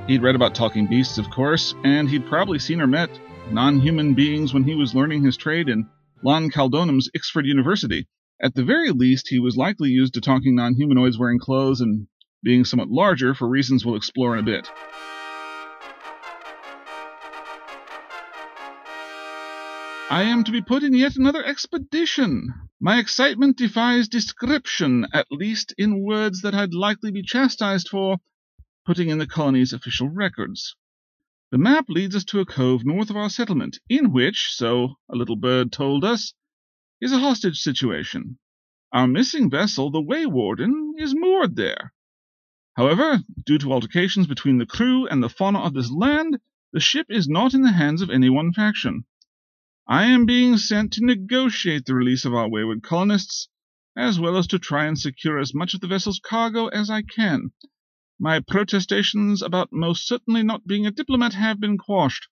He'd 0.05 0.22
read 0.22 0.36
about 0.36 0.53
talking 0.53 0.86
beasts, 0.86 1.17
of 1.17 1.29
course, 1.29 1.74
and 1.86 2.10
he'd 2.10 2.27
probably 2.27 2.60
seen 2.60 2.81
or 2.81 2.88
met 2.88 3.10
non 3.50 3.79
human 3.79 4.15
beings 4.15 4.53
when 4.53 4.65
he 4.65 4.75
was 4.75 4.93
learning 4.93 5.24
his 5.24 5.38
trade 5.38 5.69
in 5.69 5.88
Lon 6.24 6.50
Caldonum's 6.50 7.10
Ixford 7.15 7.45
University. 7.45 8.05
At 8.41 8.53
the 8.53 8.65
very 8.65 8.91
least, 8.91 9.29
he 9.29 9.39
was 9.39 9.55
likely 9.55 9.91
used 9.91 10.15
to 10.15 10.19
talking 10.22 10.55
non 10.55 10.75
humanoids 10.75 11.17
wearing 11.17 11.39
clothes 11.39 11.79
and 11.79 12.07
being 12.44 12.65
somewhat 12.65 12.89
larger 12.89 13.34
for 13.34 13.48
reasons 13.48 13.86
we'll 13.86 13.96
explore 13.96 14.36
in 14.36 14.39
a 14.39 14.44
bit. 14.44 14.70
I 20.08 20.24
am 20.24 20.44
to 20.44 20.51
be 20.51 20.62
put 20.62 20.84
in 20.84 20.94
yet 20.94 21.15
another 21.15 21.44
expedition. 21.44 22.54
My 22.80 23.00
excitement 23.00 23.58
defies 23.58 24.08
description, 24.08 25.08
at 25.12 25.25
least 25.32 25.74
in 25.80 26.04
words 26.04 26.42
that 26.42 26.54
I'd 26.54 26.75
likely 26.75 27.12
be 27.12 27.24
chastised 27.24 27.89
for 27.89 28.18
putting 28.86 29.10
in 29.10 29.18
the 29.18 29.25
colony's 29.25 29.74
official 29.74 30.08
records. 30.08 30.75
The 31.51 31.58
map 31.58 31.86
leads 31.89 32.15
us 32.15 32.24
to 32.25 32.39
a 32.39 32.46
cove 32.46 32.86
north 32.86 33.10
of 33.10 33.18
our 33.18 33.32
settlement, 33.32 33.80
in 33.89 34.12
which, 34.12 34.51
so 34.51 34.96
a 35.10 35.15
little 35.15 35.36
bird 35.36 35.72
told 35.72 36.06
us, 36.06 36.34
is 37.01 37.12
a 37.12 37.20
hostage 37.20 37.58
situation. 37.58 38.38
Our 38.92 39.08
missing 39.08 39.50
vessel, 39.50 39.89
the 39.89 40.04
Waywarden, 40.04 41.00
is 41.00 41.15
moored 41.15 41.56
there. 41.56 41.94
However, 42.75 43.24
due 43.46 43.58
to 43.60 43.72
altercations 43.72 44.27
between 44.27 44.58
the 44.58 44.65
crew 44.65 45.08
and 45.08 45.24
the 45.24 45.29
fauna 45.29 45.60
of 45.60 45.74
this 45.74 45.89
land, 45.89 46.39
the 46.74 46.82
ship 46.82 47.08
is 47.10 47.25
not 47.25 47.53
in 47.53 47.62
the 47.62 47.72
hands 47.72 48.01
of 48.01 48.10
any 48.10 48.29
one 48.29 48.51
faction. 48.51 49.05
I 49.88 50.08
am 50.08 50.25
being 50.25 50.58
sent 50.58 50.91
to 50.94 51.05
negotiate 51.05 51.86
the 51.86 51.96
release 51.96 52.25
of 52.25 52.34
our 52.34 52.50
wayward 52.50 52.84
colonists, 52.84 53.48
as 53.96 54.20
well 54.20 54.36
as 54.36 54.48
to 54.48 54.60
try 54.60 54.88
and 54.88 55.00
secure 55.00 55.39
as 55.39 55.53
much 55.53 55.74
of 55.74 55.79
the 55.79 55.88
vessel's 55.88 56.20
cargo 56.20 56.67
as 56.67 56.89
I 56.89 57.01
can. 57.01 57.53
My 58.20 58.41
protestations 58.41 59.41
about 59.41 59.72
most 59.72 60.05
certainly 60.05 60.44
not 60.44 60.67
being 60.67 60.86
a 60.86 60.91
diplomat 60.91 61.34
have 61.34 61.62
been 61.62 61.77
quashed. 61.77 62.27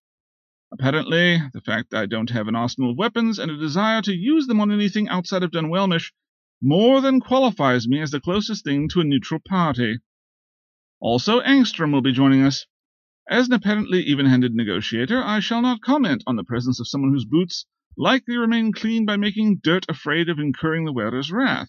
Apparently, 0.73 1.41
the 1.53 1.61
fact 1.61 1.91
that 1.91 2.01
I 2.01 2.05
don't 2.05 2.31
have 2.31 2.49
an 2.49 2.55
arsenal 2.55 2.91
of 2.91 2.97
weapons 2.97 3.39
and 3.39 3.49
a 3.49 3.55
desire 3.55 4.01
to 4.01 4.13
use 4.13 4.47
them 4.47 4.59
on 4.59 4.73
anything 4.73 5.07
outside 5.07 5.43
of 5.43 5.51
Dunwelmish 5.51 6.11
more 6.61 6.99
than 6.99 7.21
qualifies 7.21 7.87
me 7.87 8.01
as 8.01 8.11
the 8.11 8.19
closest 8.19 8.65
thing 8.65 8.89
to 8.89 8.99
a 8.99 9.05
neutral 9.05 9.39
party. 9.39 9.99
Also, 11.03 11.41
Angstrom 11.41 11.91
will 11.91 12.01
be 12.01 12.13
joining 12.13 12.43
us. 12.43 12.65
As 13.29 13.47
an 13.47 13.53
apparently 13.53 14.03
even 14.03 14.25
handed 14.25 14.55
negotiator, 14.55 15.21
I 15.21 15.41
shall 15.41 15.61
not 15.61 15.81
comment 15.81 16.23
on 16.25 16.37
the 16.37 16.45
presence 16.45 16.79
of 16.79 16.87
someone 16.87 17.11
whose 17.11 17.25
boots 17.25 17.65
likely 17.97 18.37
remain 18.37 18.71
clean 18.71 19.05
by 19.05 19.17
making 19.17 19.59
dirt 19.61 19.85
afraid 19.89 20.29
of 20.29 20.39
incurring 20.39 20.85
the 20.85 20.93
wearer's 20.93 21.29
wrath. 21.29 21.67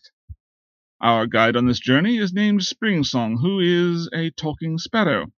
Our 1.00 1.26
guide 1.26 1.57
on 1.57 1.67
this 1.67 1.81
journey 1.81 2.17
is 2.17 2.33
named 2.33 2.61
Springsong, 2.61 3.41
who 3.41 3.59
is 3.59 4.09
a 4.14 4.31
talking 4.31 4.79
sparrow. 4.79 5.33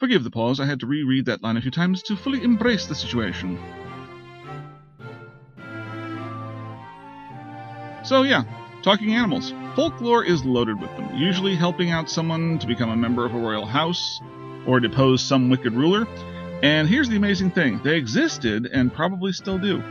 Forgive 0.00 0.24
the 0.24 0.32
pause, 0.32 0.58
I 0.58 0.66
had 0.66 0.80
to 0.80 0.86
reread 0.86 1.26
that 1.26 1.40
line 1.40 1.56
a 1.56 1.62
few 1.62 1.70
times 1.70 2.02
to 2.02 2.16
fully 2.16 2.42
embrace 2.42 2.86
the 2.86 2.96
situation. 2.96 3.60
So, 8.02 8.24
yeah, 8.24 8.42
talking 8.82 9.14
animals. 9.14 9.54
Folklore 9.76 10.24
is 10.24 10.44
loaded 10.44 10.80
with 10.80 10.90
them, 10.96 11.16
usually 11.16 11.54
helping 11.54 11.90
out 11.90 12.10
someone 12.10 12.58
to 12.58 12.66
become 12.66 12.90
a 12.90 12.96
member 12.96 13.24
of 13.24 13.34
a 13.34 13.38
royal 13.38 13.64
house, 13.64 14.20
or 14.66 14.80
depose 14.80 15.22
some 15.22 15.48
wicked 15.48 15.72
ruler. 15.72 16.06
And 16.62 16.88
here's 16.88 17.08
the 17.08 17.16
amazing 17.16 17.52
thing 17.52 17.80
they 17.82 17.96
existed 17.96 18.66
and 18.66 18.92
probably 18.92 19.32
still 19.32 19.58
do. 19.58 19.82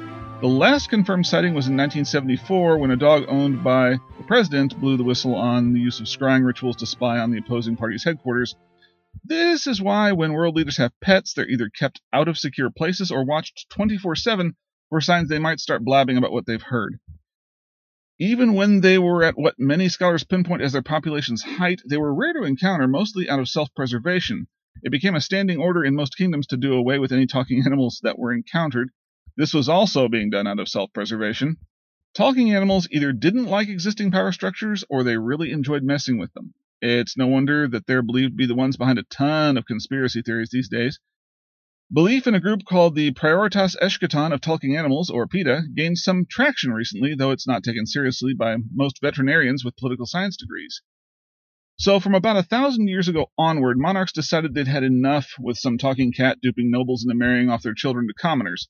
The 0.42 0.48
last 0.48 0.90
confirmed 0.90 1.28
sighting 1.28 1.54
was 1.54 1.68
in 1.68 1.78
1974 1.78 2.80
when 2.80 2.92
a 2.92 2.96
dog 2.96 3.26
owned 3.28 3.64
by 3.64 4.00
the 4.18 4.24
president 4.26 4.80
blew 4.80 4.98
the 4.98 5.04
whistle 5.04 5.36
on 5.36 5.74
the 5.74 5.80
use 5.80 6.00
of 6.00 6.08
scrying 6.08 6.46
rituals 6.46 6.78
to 6.78 6.86
spy 6.86 7.20
on 7.20 7.32
the 7.32 7.38
opposing 7.38 7.78
party's 7.78 8.04
headquarters. 8.04 8.56
This 9.24 9.68
is 9.68 9.82
why, 9.82 10.14
when 10.14 10.34
world 10.34 10.56
leaders 10.56 10.78
have 10.78 11.00
pets, 11.00 11.34
they're 11.34 11.48
either 11.48 11.70
kept 11.70 12.02
out 12.12 12.28
of 12.28 12.38
secure 12.38 12.72
places 12.72 13.12
or 13.12 13.24
watched 13.24 13.70
24 13.70 14.16
7 14.16 14.56
for 14.90 15.00
signs 15.00 15.30
they 15.30 15.40
might 15.40 15.60
start 15.60 15.86
blabbing 15.86 16.18
about 16.18 16.32
what 16.32 16.46
they've 16.46 16.62
heard. 16.62 17.00
Even 18.22 18.54
when 18.54 18.82
they 18.82 19.00
were 19.00 19.24
at 19.24 19.36
what 19.36 19.60
many 19.60 19.90
scholars 19.90 20.24
pinpoint 20.24 20.62
as 20.62 20.74
their 20.74 20.84
population's 20.84 21.42
height, 21.42 21.82
they 21.90 21.98
were 21.98 22.14
rare 22.14 22.34
to 22.34 22.44
encounter, 22.44 22.88
mostly 22.88 23.28
out 23.28 23.40
of 23.40 23.50
self 23.50 23.74
preservation. 23.74 24.46
It 24.84 24.92
became 24.92 25.16
a 25.16 25.22
standing 25.22 25.58
order 25.58 25.84
in 25.84 25.96
most 25.96 26.16
kingdoms 26.16 26.46
to 26.48 26.58
do 26.58 26.74
away 26.74 27.00
with 27.00 27.12
any 27.12 27.26
talking 27.26 27.64
animals 27.66 28.00
that 28.04 28.20
were 28.20 28.32
encountered. 28.32 28.92
This 29.38 29.56
was 29.56 29.68
also 29.68 30.08
being 30.08 30.30
done 30.30 30.46
out 30.46 30.60
of 30.60 30.70
self 30.70 30.94
preservation. 30.94 31.58
Talking 32.14 32.54
animals 32.54 32.88
either 32.92 33.12
didn't 33.12 33.48
like 33.48 33.70
existing 33.70 34.12
power 34.12 34.32
structures 34.32 34.84
or 34.88 35.04
they 35.04 35.18
really 35.18 35.52
enjoyed 35.52 35.82
messing 35.82 36.20
with 36.20 36.32
them. 36.34 36.54
It's 36.80 37.18
no 37.18 37.26
wonder 37.26 37.68
that 37.70 37.88
they're 37.88 38.04
believed 38.04 38.34
to 38.34 38.38
be 38.38 38.46
the 38.46 38.54
ones 38.54 38.78
behind 38.78 39.00
a 39.00 39.04
ton 39.04 39.58
of 39.58 39.66
conspiracy 39.66 40.22
theories 40.22 40.52
these 40.52 40.70
days. 40.70 41.00
Belief 41.94 42.26
in 42.26 42.34
a 42.34 42.40
group 42.40 42.64
called 42.64 42.96
the 42.96 43.12
Prioritas 43.12 43.76
Eschaton 43.82 44.32
of 44.32 44.40
Talking 44.40 44.78
Animals, 44.78 45.10
or 45.10 45.28
PETA, 45.28 45.64
gained 45.76 45.98
some 45.98 46.26
traction 46.26 46.72
recently, 46.72 47.16
though 47.16 47.32
it's 47.32 47.46
not 47.46 47.66
taken 47.66 47.86
seriously 47.86 48.34
by 48.34 48.56
most 48.74 49.02
veterinarians 49.02 49.66
with 49.66 49.76
political 49.76 50.06
science 50.06 50.38
degrees. 50.38 50.82
So, 51.78 52.00
from 52.00 52.16
about 52.16 52.38
a 52.38 52.44
thousand 52.44 52.88
years 52.88 53.10
ago 53.10 53.30
onward, 53.38 53.78
monarchs 53.78 54.14
decided 54.14 54.54
they'd 54.54 54.70
had 54.70 54.86
enough 54.86 55.34
with 55.38 55.58
some 55.58 55.78
talking 55.78 56.14
cat 56.14 56.38
duping 56.42 56.72
nobles 56.72 57.04
into 57.04 57.14
marrying 57.14 57.50
off 57.50 57.62
their 57.62 57.74
children 57.74 58.08
to 58.08 58.14
commoners. 58.14 58.70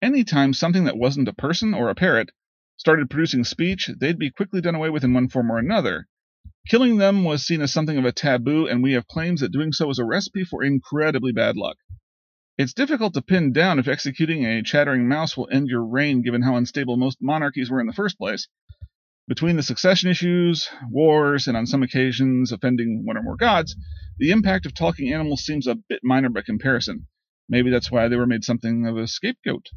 Anytime 0.00 0.54
something 0.54 0.84
that 0.84 0.96
wasn't 0.96 1.28
a 1.28 1.34
person 1.34 1.74
or 1.74 1.90
a 1.90 1.94
parrot 1.94 2.30
started 2.78 3.10
producing 3.10 3.44
speech, 3.44 3.90
they'd 3.98 4.18
be 4.18 4.30
quickly 4.30 4.62
done 4.62 4.76
away 4.76 4.88
with 4.88 5.04
in 5.04 5.12
one 5.12 5.28
form 5.28 5.52
or 5.52 5.58
another. 5.58 6.08
Killing 6.66 6.96
them 6.96 7.22
was 7.22 7.44
seen 7.44 7.60
as 7.60 7.70
something 7.70 7.98
of 7.98 8.06
a 8.06 8.12
taboo, 8.12 8.66
and 8.66 8.82
we 8.82 8.92
have 8.92 9.06
claims 9.06 9.42
that 9.42 9.52
doing 9.52 9.72
so 9.72 9.88
was 9.88 9.98
a 9.98 10.06
recipe 10.06 10.42
for 10.42 10.64
incredibly 10.64 11.32
bad 11.32 11.58
luck. 11.58 11.76
It's 12.58 12.74
difficult 12.74 13.14
to 13.14 13.22
pin 13.22 13.52
down 13.52 13.78
if 13.78 13.88
executing 13.88 14.44
a 14.44 14.62
chattering 14.62 15.08
mouse 15.08 15.36
will 15.36 15.48
end 15.50 15.68
your 15.68 15.84
reign 15.84 16.22
given 16.22 16.42
how 16.42 16.56
unstable 16.56 16.96
most 16.96 17.18
monarchies 17.20 17.70
were 17.70 17.80
in 17.80 17.86
the 17.86 17.94
first 17.94 18.18
place. 18.18 18.46
Between 19.26 19.56
the 19.56 19.62
succession 19.62 20.10
issues, 20.10 20.68
wars, 20.90 21.46
and 21.46 21.56
on 21.56 21.66
some 21.66 21.82
occasions 21.82 22.52
offending 22.52 23.06
one 23.06 23.16
or 23.16 23.22
more 23.22 23.36
gods, 23.36 23.74
the 24.18 24.32
impact 24.32 24.66
of 24.66 24.74
talking 24.74 25.12
animals 25.12 25.44
seems 25.44 25.66
a 25.66 25.76
bit 25.76 26.00
minor 26.02 26.28
by 26.28 26.42
comparison. 26.42 27.06
Maybe 27.48 27.70
that's 27.70 27.90
why 27.90 28.08
they 28.08 28.16
were 28.16 28.26
made 28.26 28.44
something 28.44 28.86
of 28.86 28.98
a 28.98 29.06
scapegoat. 29.06 29.70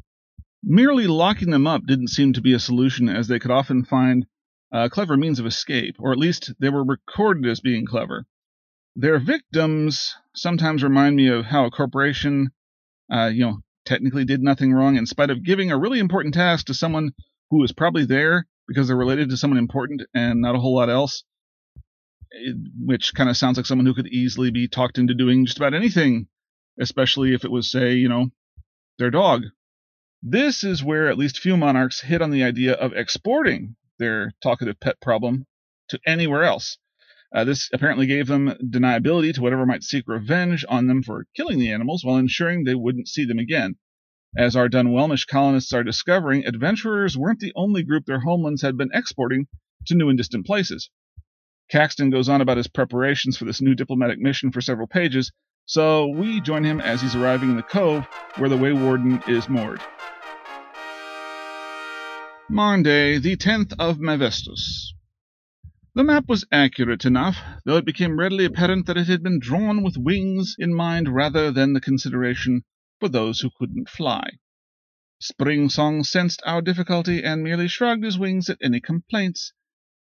Merely 0.62 1.06
locking 1.06 1.50
them 1.50 1.66
up 1.66 1.86
didn't 1.86 2.08
seem 2.08 2.34
to 2.34 2.42
be 2.42 2.52
a 2.52 2.58
solution, 2.58 3.08
as 3.08 3.28
they 3.28 3.38
could 3.38 3.50
often 3.50 3.84
find 3.84 4.26
clever 4.90 5.16
means 5.16 5.38
of 5.38 5.46
escape, 5.46 5.96
or 5.98 6.12
at 6.12 6.18
least 6.18 6.52
they 6.60 6.68
were 6.68 6.84
recorded 6.84 7.46
as 7.50 7.60
being 7.60 7.86
clever. 7.86 8.26
Their 8.94 9.18
victims 9.18 10.14
sometimes 10.34 10.82
remind 10.82 11.16
me 11.16 11.28
of 11.28 11.46
how 11.46 11.64
a 11.64 11.70
corporation, 11.70 12.50
uh, 13.10 13.30
you 13.32 13.44
know, 13.44 13.58
technically 13.84 14.24
did 14.24 14.42
nothing 14.42 14.72
wrong 14.72 14.96
in 14.96 15.06
spite 15.06 15.30
of 15.30 15.44
giving 15.44 15.70
a 15.70 15.78
really 15.78 15.98
important 15.98 16.34
task 16.34 16.66
to 16.66 16.74
someone 16.74 17.12
who 17.50 17.58
was 17.60 17.72
probably 17.72 18.04
there 18.04 18.46
because 18.66 18.88
they're 18.88 18.96
related 18.96 19.30
to 19.30 19.36
someone 19.36 19.58
important 19.58 20.02
and 20.14 20.40
not 20.40 20.56
a 20.56 20.58
whole 20.58 20.74
lot 20.74 20.90
else, 20.90 21.24
which 22.84 23.14
kind 23.14 23.30
of 23.30 23.36
sounds 23.36 23.56
like 23.56 23.66
someone 23.66 23.86
who 23.86 23.94
could 23.94 24.08
easily 24.08 24.50
be 24.50 24.68
talked 24.68 24.98
into 24.98 25.14
doing 25.14 25.46
just 25.46 25.58
about 25.58 25.74
anything, 25.74 26.26
especially 26.80 27.32
if 27.32 27.44
it 27.44 27.50
was, 27.50 27.70
say, 27.70 27.94
you 27.94 28.08
know, 28.08 28.26
their 28.98 29.10
dog. 29.10 29.44
This 30.22 30.64
is 30.64 30.82
where 30.82 31.08
at 31.08 31.18
least 31.18 31.38
few 31.38 31.56
monarchs 31.56 32.00
hit 32.00 32.22
on 32.22 32.30
the 32.30 32.42
idea 32.42 32.72
of 32.72 32.92
exporting 32.92 33.76
their 33.98 34.32
talkative 34.42 34.80
pet 34.80 35.00
problem 35.00 35.46
to 35.90 36.00
anywhere 36.04 36.42
else. 36.42 36.78
Uh, 37.34 37.44
this 37.44 37.68
apparently 37.72 38.06
gave 38.06 38.26
them 38.26 38.54
deniability 38.62 39.32
to 39.34 39.42
whatever 39.42 39.66
might 39.66 39.82
seek 39.82 40.04
revenge 40.06 40.64
on 40.68 40.86
them 40.86 41.02
for 41.02 41.26
killing 41.36 41.58
the 41.58 41.72
animals 41.72 42.04
while 42.04 42.16
ensuring 42.16 42.64
they 42.64 42.74
wouldn't 42.74 43.08
see 43.08 43.24
them 43.24 43.38
again. 43.38 43.76
As 44.36 44.54
our 44.54 44.68
Dunwelmish 44.68 45.26
colonists 45.26 45.72
are 45.72 45.82
discovering, 45.82 46.44
adventurers 46.44 47.16
weren't 47.16 47.40
the 47.40 47.52
only 47.56 47.82
group 47.82 48.04
their 48.04 48.20
homelands 48.20 48.62
had 48.62 48.76
been 48.76 48.90
exporting 48.92 49.46
to 49.86 49.94
new 49.94 50.08
and 50.08 50.18
distant 50.18 50.46
places. 50.46 50.90
Caxton 51.70 52.10
goes 52.10 52.28
on 52.28 52.40
about 52.40 52.58
his 52.58 52.68
preparations 52.68 53.36
for 53.36 53.44
this 53.44 53.60
new 53.60 53.74
diplomatic 53.74 54.18
mission 54.18 54.52
for 54.52 54.60
several 54.60 54.86
pages, 54.86 55.32
so 55.64 56.06
we 56.06 56.40
join 56.40 56.64
him 56.64 56.80
as 56.80 57.02
he's 57.02 57.16
arriving 57.16 57.50
in 57.50 57.56
the 57.56 57.62
cove 57.62 58.06
where 58.36 58.48
the 58.48 58.56
Waywarden 58.56 59.28
is 59.28 59.48
moored. 59.48 59.80
Monday, 62.48 63.18
the 63.18 63.36
10th 63.36 63.72
of 63.78 63.98
Mavestus. 63.98 64.92
The 65.96 66.04
map 66.04 66.28
was 66.28 66.44
accurate 66.52 67.06
enough, 67.06 67.38
though 67.64 67.78
it 67.78 67.86
became 67.86 68.18
readily 68.18 68.44
apparent 68.44 68.84
that 68.84 68.98
it 68.98 69.06
had 69.06 69.22
been 69.22 69.38
drawn 69.38 69.82
with 69.82 69.96
wings 69.96 70.54
in 70.58 70.74
mind 70.74 71.08
rather 71.08 71.50
than 71.50 71.72
the 71.72 71.80
consideration 71.80 72.64
for 73.00 73.08
those 73.08 73.40
who 73.40 73.48
couldn't 73.58 73.88
fly. 73.88 74.32
Spring 75.20 75.70
Song 75.70 76.04
sensed 76.04 76.42
our 76.44 76.60
difficulty 76.60 77.24
and 77.24 77.42
merely 77.42 77.66
shrugged 77.66 78.04
his 78.04 78.18
wings 78.18 78.50
at 78.50 78.58
any 78.60 78.78
complaints. 78.78 79.54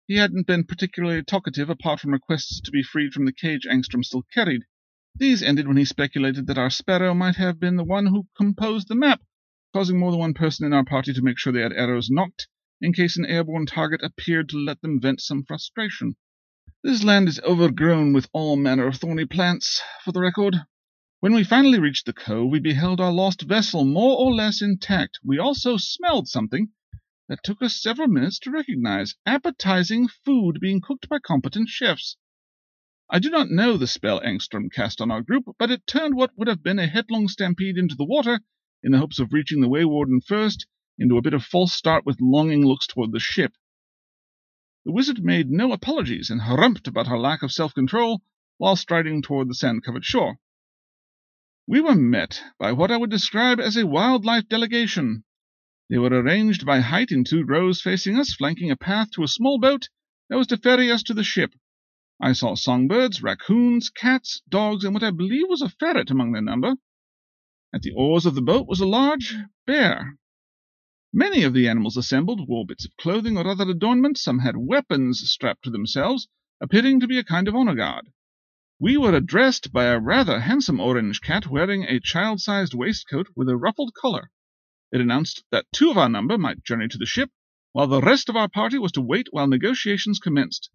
He 0.08 0.16
hadn't 0.16 0.48
been 0.48 0.64
particularly 0.64 1.22
talkative 1.22 1.70
apart 1.70 2.00
from 2.00 2.14
requests 2.14 2.60
to 2.62 2.72
be 2.72 2.82
freed 2.82 3.14
from 3.14 3.26
the 3.26 3.32
cage 3.32 3.68
Angstrom 3.70 4.04
still 4.04 4.24
carried. 4.34 4.64
These 5.16 5.44
ended 5.44 5.68
when 5.68 5.78
he 5.78 5.86
speculated 5.86 6.48
that 6.48 6.58
our 6.58 6.72
sparrow 6.72 7.14
might 7.14 7.36
have 7.36 7.60
been 7.60 7.76
the 7.76 7.84
one 7.84 8.08
who 8.08 8.26
composed 8.36 8.88
the 8.88 8.96
map, 8.96 9.22
causing 9.74 10.00
more 10.00 10.10
than 10.10 10.20
one 10.20 10.34
person 10.34 10.66
in 10.66 10.74
our 10.74 10.86
party 10.86 11.14
to 11.14 11.22
make 11.22 11.38
sure 11.38 11.54
they 11.54 11.62
had 11.62 11.72
arrows 11.72 12.10
nocked 12.10 12.48
in 12.84 12.92
case 12.92 13.16
an 13.16 13.26
airborne 13.26 13.66
target 13.66 14.02
appeared 14.04 14.50
to 14.50 14.58
let 14.58 14.82
them 14.82 15.00
vent 15.00 15.22
some 15.22 15.42
frustration. 15.42 16.18
This 16.84 17.02
land 17.02 17.30
is 17.30 17.40
overgrown 17.40 18.12
with 18.12 18.30
all 18.34 18.58
manner 18.58 18.88
of 18.88 18.98
thorny 18.98 19.26
plants, 19.26 19.82
for 20.04 20.12
the 20.12 20.20
record. 20.20 20.58
When 21.22 21.34
we 21.34 21.46
finally 21.46 21.80
reached 21.80 22.06
the 22.06 22.12
cove, 22.12 22.52
we 22.52 22.60
beheld 22.60 23.00
our 23.00 23.14
lost 23.14 23.44
vessel 23.44 23.86
more 23.86 24.18
or 24.18 24.36
less 24.36 24.62
intact. 24.62 25.20
We 25.24 25.40
also 25.40 25.78
smelled 25.78 26.28
something 26.28 26.74
that 27.30 27.42
took 27.42 27.62
us 27.62 27.82
several 27.82 28.10
minutes 28.10 28.38
to 28.40 28.52
recognize 28.52 29.16
appetizing 29.26 30.10
food 30.10 30.60
being 30.60 30.82
cooked 30.82 31.08
by 31.08 31.20
competent 31.20 31.70
chefs. 31.70 32.18
I 33.10 33.20
do 33.20 33.30
not 33.30 33.50
know 33.50 33.78
the 33.78 33.88
spell 33.88 34.20
Angstrom 34.20 34.70
cast 34.70 35.00
on 35.00 35.10
our 35.10 35.22
group, 35.22 35.46
but 35.58 35.72
it 35.72 35.88
turned 35.88 36.16
what 36.16 36.38
would 36.38 36.50
have 36.50 36.62
been 36.62 36.80
a 36.80 36.88
headlong 36.88 37.30
stampede 37.30 37.78
into 37.78 37.96
the 37.96 38.04
water, 38.04 38.42
in 38.84 38.92
the 38.92 38.98
hopes 38.98 39.20
of 39.20 39.32
reaching 39.32 39.62
the 39.62 39.70
Waywarden 39.70 40.20
first, 40.28 40.68
into 40.98 41.18
a 41.18 41.22
bit 41.22 41.34
of 41.34 41.44
false 41.44 41.74
start 41.74 42.06
with 42.06 42.22
longing 42.22 42.66
looks 42.66 42.88
toward 42.88 43.12
the 43.12 43.20
ship. 43.20 43.54
The 44.86 44.92
wizard 44.92 45.24
made 45.24 45.50
no 45.50 45.72
apologies 45.72 46.30
and 46.30 46.42
harumphed 46.42 46.88
about 46.88 47.08
her 47.08 47.18
lack 47.18 47.42
of 47.42 47.52
self 47.52 47.74
control 47.74 48.22
while 48.58 48.76
striding 48.76 49.22
toward 49.22 49.48
the 49.50 49.56
sand 49.56 49.84
covered 49.84 50.06
shore. 50.06 50.40
We 51.66 51.80
were 51.80 51.96
met 51.96 52.44
by 52.60 52.74
what 52.74 52.92
I 52.92 52.98
would 52.98 53.10
describe 53.10 53.60
as 53.60 53.78
a 53.78 53.88
wildlife 53.88 54.50
delegation. 54.50 55.24
They 55.90 55.98
were 55.98 56.10
arranged 56.10 56.66
by 56.66 56.82
height 56.82 57.12
in 57.12 57.24
two 57.24 57.44
rows 57.44 57.82
facing 57.82 58.18
us, 58.20 58.34
flanking 58.34 58.70
a 58.70 58.76
path 58.76 59.12
to 59.12 59.24
a 59.24 59.28
small 59.28 59.60
boat 59.60 59.90
that 60.30 60.38
was 60.38 60.48
to 60.48 60.58
ferry 60.58 60.92
us 60.92 61.04
to 61.04 61.14
the 61.14 61.24
ship. 61.24 61.54
I 62.20 62.34
saw 62.34 62.56
songbirds, 62.56 63.24
raccoons, 63.24 63.90
cats, 63.90 64.42
dogs, 64.50 64.84
and 64.84 64.94
what 64.94 65.04
I 65.04 65.12
believe 65.12 65.48
was 65.50 65.62
a 65.62 65.70
ferret 65.70 66.12
among 66.12 66.32
their 66.32 66.42
number. 66.42 66.76
At 67.74 67.82
the 67.82 67.94
oars 67.94 68.26
of 68.26 68.36
the 68.36 68.42
boat 68.42 68.68
was 68.68 68.82
a 68.82 68.86
large 68.86 69.36
bear, 69.66 70.18
Many 71.16 71.44
of 71.44 71.54
the 71.54 71.68
animals 71.68 71.96
assembled 71.96 72.48
wore 72.48 72.66
bits 72.66 72.86
of 72.86 72.98
clothing 72.98 73.38
or 73.38 73.48
other 73.48 73.70
adornment. 73.70 74.18
Some 74.18 74.40
had 74.40 74.58
weapons 74.58 75.30
strapped 75.30 75.64
to 75.66 75.70
themselves, 75.70 76.28
appearing 76.60 77.00
to 77.02 77.08
be 77.08 77.20
a 77.20 77.24
kind 77.24 77.48
of 77.48 77.54
honor 77.54 77.76
guard. 77.76 78.12
We 78.80 78.98
were 78.98 79.14
addressed 79.14 79.72
by 79.72 79.84
a 79.84 80.00
rather 80.00 80.40
handsome 80.40 80.80
orange 80.80 81.22
cat 81.22 81.46
wearing 81.46 81.84
a 81.84 82.00
child 82.00 82.42
sized 82.42 82.74
waistcoat 82.74 83.28
with 83.36 83.48
a 83.48 83.56
ruffled 83.56 83.94
collar. 83.94 84.32
It 84.92 85.02
announced 85.02 85.44
that 85.52 85.68
two 85.72 85.92
of 85.92 86.00
our 86.00 86.10
number 86.10 86.36
might 86.36 86.64
journey 86.64 86.88
to 86.88 86.98
the 86.98 87.06
ship, 87.06 87.30
while 87.74 87.86
the 87.86 88.02
rest 88.02 88.28
of 88.28 88.36
our 88.36 88.50
party 88.50 88.80
was 88.80 88.92
to 88.94 89.02
wait 89.02 89.28
while 89.30 89.46
negotiations 89.46 90.18
commenced. 90.18 90.72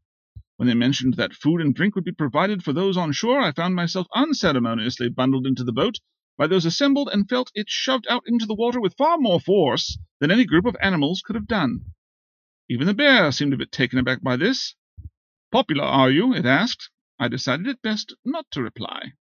When 0.56 0.68
they 0.68 0.74
mentioned 0.74 1.14
that 1.14 1.34
food 1.34 1.60
and 1.60 1.74
drink 1.74 1.96
would 1.96 2.04
be 2.04 2.12
provided 2.12 2.62
for 2.62 2.72
those 2.72 2.96
on 2.96 3.10
shore, 3.10 3.40
I 3.40 3.50
found 3.50 3.74
myself 3.74 4.06
unceremoniously 4.14 5.08
bundled 5.08 5.48
into 5.48 5.64
the 5.64 5.72
boat 5.72 5.98
by 6.38 6.46
those 6.46 6.64
assembled 6.64 7.10
and 7.12 7.28
felt 7.28 7.50
it 7.54 7.68
shoved 7.68 8.06
out 8.08 8.22
into 8.26 8.46
the 8.46 8.54
water 8.54 8.80
with 8.80 8.96
far 8.96 9.18
more 9.18 9.40
force 9.40 9.98
than 10.20 10.30
any 10.30 10.44
group 10.44 10.64
of 10.64 10.76
animals 10.80 11.20
could 11.20 11.34
have 11.34 11.48
done. 11.48 11.84
Even 12.70 12.86
the 12.86 12.94
bear 12.94 13.32
seemed 13.32 13.52
a 13.52 13.56
bit 13.56 13.72
taken 13.72 13.98
aback 13.98 14.22
by 14.22 14.36
this. 14.36 14.74
Popular, 15.50 15.84
are 15.84 16.10
you? 16.10 16.32
it 16.32 16.46
asked. 16.46 16.90
I 17.18 17.26
decided 17.26 17.66
it 17.66 17.82
best 17.82 18.14
not 18.24 18.50
to 18.52 18.62
reply. 18.62 19.14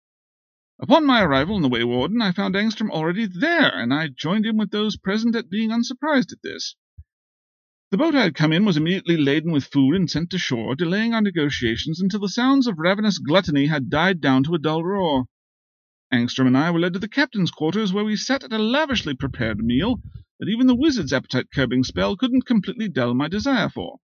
Upon 0.77 1.05
my 1.05 1.23
arrival 1.23 1.55
in 1.55 1.61
the 1.61 1.69
Waywarden, 1.69 2.21
I 2.21 2.33
found 2.33 2.53
Angstrom 2.53 2.91
already 2.91 3.25
there, 3.25 3.73
and 3.79 3.93
I 3.93 4.09
joined 4.09 4.45
him 4.45 4.57
with 4.57 4.71
those 4.71 4.97
present 4.97 5.33
at 5.33 5.49
being 5.49 5.71
unsurprised 5.71 6.33
at 6.33 6.41
this. 6.43 6.75
The 7.91 7.97
boat 7.97 8.13
I 8.13 8.23
had 8.23 8.35
come 8.35 8.51
in 8.51 8.65
was 8.65 8.75
immediately 8.75 9.15
laden 9.15 9.53
with 9.53 9.71
food 9.71 9.95
and 9.95 10.11
sent 10.11 10.31
to 10.31 10.37
shore, 10.37 10.75
delaying 10.75 11.13
our 11.13 11.21
negotiations 11.21 12.01
until 12.01 12.19
the 12.19 12.27
sounds 12.27 12.67
of 12.67 12.77
ravenous 12.77 13.19
gluttony 13.19 13.67
had 13.67 13.89
died 13.89 14.19
down 14.19 14.43
to 14.43 14.55
a 14.55 14.59
dull 14.59 14.83
roar. 14.83 15.27
Angstrom 16.13 16.47
and 16.47 16.57
I 16.57 16.71
were 16.71 16.79
led 16.79 16.93
to 16.93 16.99
the 16.99 17.07
captain's 17.07 17.51
quarters, 17.51 17.91
where 17.91 18.05
we 18.05 18.15
sat 18.15 18.43
at 18.43 18.53
a 18.53 18.57
lavishly 18.57 19.15
prepared 19.15 19.59
meal 19.59 19.99
that 20.39 20.49
even 20.49 20.67
the 20.67 20.75
wizard's 20.75 21.13
appetite 21.13 21.47
curbing 21.53 21.83
spell 21.83 22.15
couldn't 22.15 22.45
completely 22.45 22.87
dull 22.87 23.13
my 23.13 23.27
desire 23.27 23.69
for. 23.69 23.99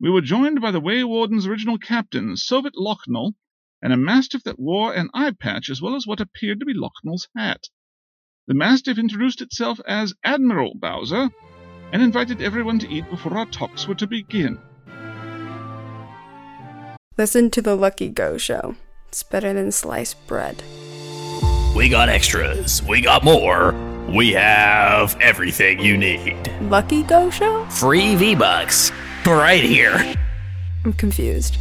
We 0.00 0.10
were 0.10 0.20
joined 0.20 0.60
by 0.60 0.70
the 0.70 0.80
Waywarden's 0.80 1.46
original 1.46 1.78
captain, 1.78 2.34
Sovit 2.34 2.74
Locknell, 2.76 3.34
and 3.80 3.92
a 3.92 3.96
mastiff 3.96 4.42
that 4.44 4.58
wore 4.58 4.92
an 4.92 5.10
eye 5.14 5.32
patch 5.38 5.70
as 5.70 5.80
well 5.80 5.94
as 5.94 6.06
what 6.06 6.20
appeared 6.20 6.60
to 6.60 6.66
be 6.66 6.74
Locknell's 6.74 7.28
hat. 7.36 7.68
The 8.46 8.54
mastiff 8.54 8.98
introduced 8.98 9.40
itself 9.40 9.80
as 9.86 10.14
Admiral 10.24 10.74
Bowser 10.74 11.30
and 11.92 12.02
invited 12.02 12.42
everyone 12.42 12.78
to 12.80 12.90
eat 12.90 13.08
before 13.08 13.36
our 13.36 13.46
talks 13.46 13.86
were 13.86 13.94
to 13.94 14.06
begin. 14.06 14.58
Listen 17.16 17.50
to 17.50 17.62
the 17.62 17.76
Lucky 17.76 18.08
Go 18.08 18.36
show. 18.36 18.74
It's 19.08 19.22
better 19.22 19.52
than 19.52 19.70
sliced 19.70 20.26
bread. 20.26 20.62
We 21.74 21.88
got 21.88 22.08
extras. 22.08 22.82
We 22.84 23.00
got 23.00 23.24
more. 23.24 23.72
We 24.08 24.32
have 24.34 25.16
everything 25.20 25.80
you 25.80 25.96
need. 25.96 26.50
Lucky 26.62 27.02
Go 27.02 27.30
Show? 27.30 27.64
Free 27.66 28.14
V 28.14 28.36
Bucks. 28.36 28.92
Right 29.26 29.64
here. 29.64 30.14
I'm 30.84 30.92
confused. 30.92 31.58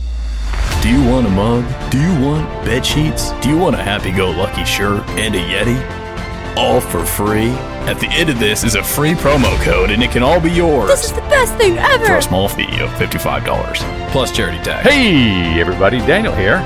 Do 0.84 0.90
you 0.90 1.10
want 1.10 1.26
a 1.26 1.30
mug? 1.32 1.66
Do 1.90 2.00
you 2.00 2.26
want 2.26 2.48
bed 2.66 2.86
sheets? 2.86 3.32
Do 3.42 3.50
you 3.50 3.58
want 3.58 3.76
a 3.76 3.82
happy 3.82 4.12
go 4.12 4.30
lucky 4.30 4.66
shirt 4.66 5.02
and 5.12 5.34
a 5.34 5.40
Yeti? 5.40 6.58
All 6.58 6.80
for 6.80 7.04
free. 7.04 7.50
At 7.90 8.00
the 8.00 8.08
end 8.10 8.30
of 8.30 8.38
this 8.38 8.64
is 8.64 8.76
a 8.76 8.84
free 8.84 9.14
promo 9.14 9.60
code 9.64 9.90
and 9.90 10.04
it 10.04 10.12
can 10.12 10.22
all 10.22 10.40
be 10.40 10.52
yours. 10.52 10.90
This 10.90 11.06
is 11.06 11.14
the 11.14 11.22
best 11.22 11.56
thing 11.56 11.78
ever! 11.80 12.06
For 12.06 12.18
a 12.18 12.22
small 12.22 12.48
fee 12.48 12.80
of 12.82 12.90
$55. 12.92 14.12
Plus 14.12 14.32
charity 14.32 14.62
tax. 14.64 14.88
Hey, 14.88 15.60
everybody, 15.60 15.98
Daniel 16.00 16.36
here. 16.36 16.60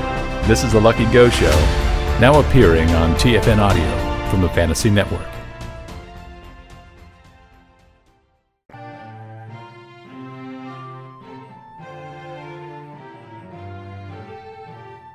This 0.46 0.64
is 0.64 0.72
the 0.72 0.80
Lucky 0.80 1.06
Go 1.06 1.30
Show, 1.30 1.50
now 2.20 2.40
appearing 2.40 2.90
on 2.90 3.14
TFN 3.14 3.58
Audio 3.58 4.28
from 4.28 4.40
the 4.40 4.48
Fantasy 4.48 4.90
Network. 4.90 5.24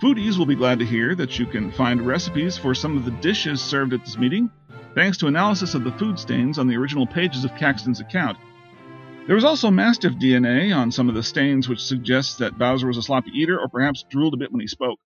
Foodies 0.01 0.37
will 0.37 0.45
be 0.45 0.55
glad 0.55 0.79
to 0.79 0.85
hear 0.85 1.13
that 1.15 1.37
you 1.37 1.45
can 1.45 1.73
find 1.73 2.01
recipes 2.01 2.57
for 2.57 2.73
some 2.73 2.95
of 2.95 3.03
the 3.03 3.11
dishes 3.11 3.61
served 3.61 3.91
at 3.91 4.05
this 4.05 4.17
meeting, 4.17 4.49
thanks 4.95 5.17
to 5.17 5.27
analysis 5.27 5.75
of 5.75 5.83
the 5.83 5.91
food 5.93 6.17
stains 6.17 6.57
on 6.57 6.67
the 6.67 6.77
original 6.77 7.05
pages 7.05 7.43
of 7.43 7.55
Caxton's 7.55 7.99
account. 7.99 8.37
There 9.27 9.35
was 9.35 9.45
also 9.45 9.69
Mastiff 9.69 10.13
DNA 10.13 10.73
on 10.73 10.89
some 10.89 11.09
of 11.09 11.15
the 11.15 11.23
stains, 11.23 11.67
which 11.67 11.83
suggests 11.83 12.35
that 12.37 12.57
Bowser 12.57 12.87
was 12.87 12.97
a 12.97 13.01
sloppy 13.01 13.31
eater 13.33 13.59
or 13.59 13.67
perhaps 13.67 14.05
drooled 14.09 14.35
a 14.35 14.37
bit 14.37 14.53
when 14.53 14.61
he 14.61 14.67
spoke. 14.67 14.99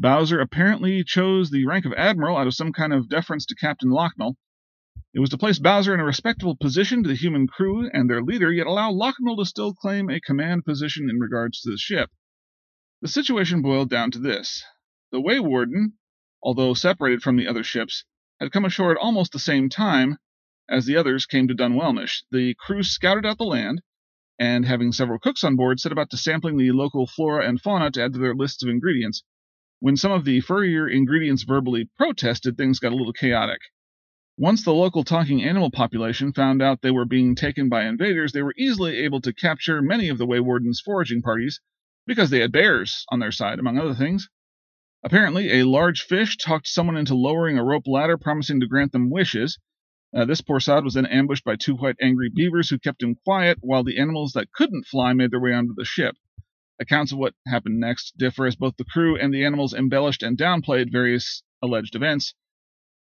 Bowser 0.00 0.38
apparently 0.38 1.02
chose 1.02 1.50
the 1.50 1.66
rank 1.66 1.84
of 1.84 1.92
Admiral 1.94 2.36
out 2.36 2.46
of 2.46 2.54
some 2.54 2.72
kind 2.72 2.92
of 2.92 3.08
deference 3.08 3.44
to 3.46 3.56
Captain 3.56 3.90
Locknell. 3.90 4.36
It 5.12 5.18
was 5.18 5.30
to 5.30 5.38
place 5.38 5.58
Bowser 5.58 5.92
in 5.92 5.98
a 5.98 6.04
respectable 6.04 6.56
position 6.56 7.02
to 7.02 7.08
the 7.08 7.16
human 7.16 7.48
crew 7.48 7.90
and 7.92 8.08
their 8.08 8.22
leader, 8.22 8.52
yet 8.52 8.68
allow 8.68 8.92
Locknell 8.92 9.36
to 9.38 9.44
still 9.44 9.74
claim 9.74 10.08
a 10.08 10.20
command 10.20 10.64
position 10.64 11.10
in 11.10 11.18
regards 11.18 11.60
to 11.62 11.72
the 11.72 11.78
ship. 11.78 12.10
The 13.00 13.08
situation 13.08 13.60
boiled 13.60 13.90
down 13.90 14.12
to 14.12 14.20
this. 14.20 14.62
The 15.10 15.20
Waywarden, 15.20 15.94
although 16.44 16.74
separated 16.74 17.20
from 17.20 17.34
the 17.34 17.48
other 17.48 17.64
ships, 17.64 18.04
had 18.38 18.52
come 18.52 18.64
ashore 18.64 18.92
at 18.92 18.98
almost 18.98 19.32
the 19.32 19.40
same 19.40 19.68
time 19.68 20.18
as 20.68 20.86
the 20.86 20.96
others 20.96 21.26
came 21.26 21.48
to 21.48 21.54
Dunwelmish. 21.54 22.22
The 22.30 22.54
crew 22.54 22.84
scouted 22.84 23.26
out 23.26 23.38
the 23.38 23.44
land, 23.44 23.82
and 24.38 24.64
having 24.64 24.92
several 24.92 25.18
cooks 25.18 25.42
on 25.42 25.56
board, 25.56 25.80
set 25.80 25.90
about 25.90 26.10
to 26.10 26.16
sampling 26.16 26.56
the 26.56 26.70
local 26.70 27.08
flora 27.08 27.44
and 27.48 27.60
fauna 27.60 27.90
to 27.90 28.04
add 28.04 28.12
to 28.12 28.20
their 28.20 28.36
lists 28.36 28.62
of 28.62 28.68
ingredients. 28.68 29.24
When 29.80 29.96
some 29.96 30.10
of 30.10 30.24
the 30.24 30.40
furrier 30.40 30.88
ingredients 30.88 31.44
verbally 31.44 31.88
protested, 31.96 32.56
things 32.56 32.80
got 32.80 32.92
a 32.92 32.96
little 32.96 33.12
chaotic. 33.12 33.60
Once 34.36 34.64
the 34.64 34.74
local 34.74 35.04
talking 35.04 35.42
animal 35.42 35.70
population 35.70 36.32
found 36.32 36.60
out 36.60 36.82
they 36.82 36.90
were 36.90 37.04
being 37.04 37.36
taken 37.36 37.68
by 37.68 37.84
invaders, 37.84 38.32
they 38.32 38.42
were 38.42 38.54
easily 38.56 38.96
able 38.98 39.20
to 39.20 39.32
capture 39.32 39.80
many 39.80 40.08
of 40.08 40.18
the 40.18 40.26
Waywarden's 40.26 40.80
foraging 40.80 41.22
parties 41.22 41.60
because 42.06 42.30
they 42.30 42.40
had 42.40 42.50
bears 42.50 43.04
on 43.10 43.20
their 43.20 43.30
side, 43.30 43.60
among 43.60 43.78
other 43.78 43.94
things. 43.94 44.28
Apparently, 45.04 45.52
a 45.52 45.66
large 45.66 46.02
fish 46.02 46.36
talked 46.36 46.66
someone 46.66 46.96
into 46.96 47.14
lowering 47.14 47.56
a 47.56 47.64
rope 47.64 47.86
ladder, 47.86 48.18
promising 48.18 48.58
to 48.58 48.66
grant 48.66 48.90
them 48.90 49.10
wishes. 49.10 49.60
Uh, 50.12 50.24
this 50.24 50.40
poor 50.40 50.58
sod 50.58 50.82
was 50.82 50.94
then 50.94 51.06
ambushed 51.06 51.44
by 51.44 51.54
two 51.54 51.76
white 51.76 51.96
angry 52.00 52.30
beavers 52.34 52.68
who 52.68 52.78
kept 52.80 53.02
him 53.02 53.14
quiet 53.24 53.58
while 53.60 53.84
the 53.84 53.98
animals 53.98 54.32
that 54.32 54.50
couldn't 54.50 54.86
fly 54.86 55.12
made 55.12 55.30
their 55.30 55.40
way 55.40 55.52
onto 55.52 55.74
the 55.74 55.84
ship. 55.84 56.16
Accounts 56.80 57.10
of 57.10 57.18
what 57.18 57.34
happened 57.46 57.80
next 57.80 58.16
differ 58.16 58.46
as 58.46 58.54
both 58.54 58.76
the 58.76 58.84
crew 58.84 59.16
and 59.16 59.34
the 59.34 59.44
animals 59.44 59.74
embellished 59.74 60.22
and 60.22 60.38
downplayed 60.38 60.92
various 60.92 61.42
alleged 61.60 61.96
events. 61.96 62.34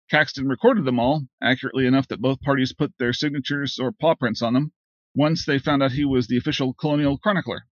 Caxton 0.09 0.47
recorded 0.47 0.85
them 0.85 0.99
all, 0.99 1.27
accurately 1.41 1.85
enough 1.85 2.07
that 2.07 2.21
both 2.21 2.39
parties 2.39 2.71
put 2.71 2.93
their 2.97 3.11
signatures 3.11 3.77
or 3.77 3.91
paw 3.91 4.15
prints 4.15 4.41
on 4.41 4.53
them, 4.53 4.71
once 5.13 5.45
they 5.45 5.59
found 5.59 5.83
out 5.83 5.91
he 5.91 6.05
was 6.05 6.27
the 6.27 6.37
official 6.37 6.73
colonial 6.73 7.17
chronicler. 7.17 7.67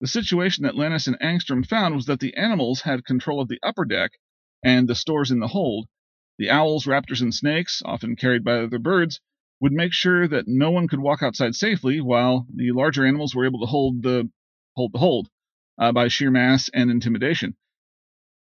The 0.00 0.06
situation 0.06 0.62
that 0.62 0.76
Lannis 0.76 1.08
and 1.08 1.18
Angstrom 1.20 1.66
found 1.66 1.96
was 1.96 2.06
that 2.06 2.20
the 2.20 2.36
animals 2.36 2.82
had 2.82 3.04
control 3.04 3.40
of 3.40 3.48
the 3.48 3.58
upper 3.64 3.84
deck 3.84 4.12
and 4.62 4.88
the 4.88 4.94
stores 4.94 5.32
in 5.32 5.40
the 5.40 5.48
hold. 5.48 5.88
The 6.38 6.50
owls, 6.50 6.86
raptors, 6.86 7.20
and 7.20 7.34
snakes, 7.34 7.82
often 7.84 8.14
carried 8.14 8.44
by 8.44 8.60
other 8.60 8.78
birds, 8.78 9.20
would 9.60 9.72
make 9.72 9.92
sure 9.92 10.28
that 10.28 10.46
no 10.46 10.70
one 10.70 10.86
could 10.86 11.00
walk 11.00 11.20
outside 11.20 11.54
safely, 11.56 12.00
while 12.00 12.46
the 12.54 12.70
larger 12.70 13.04
animals 13.04 13.34
were 13.34 13.44
able 13.44 13.60
to 13.60 13.66
hold 13.66 14.02
the 14.02 14.30
hold 14.76 14.92
the 14.92 14.98
hold 14.98 15.28
uh, 15.78 15.92
by 15.92 16.08
sheer 16.08 16.30
mass 16.30 16.68
and 16.72 16.90
intimidation. 16.90 17.56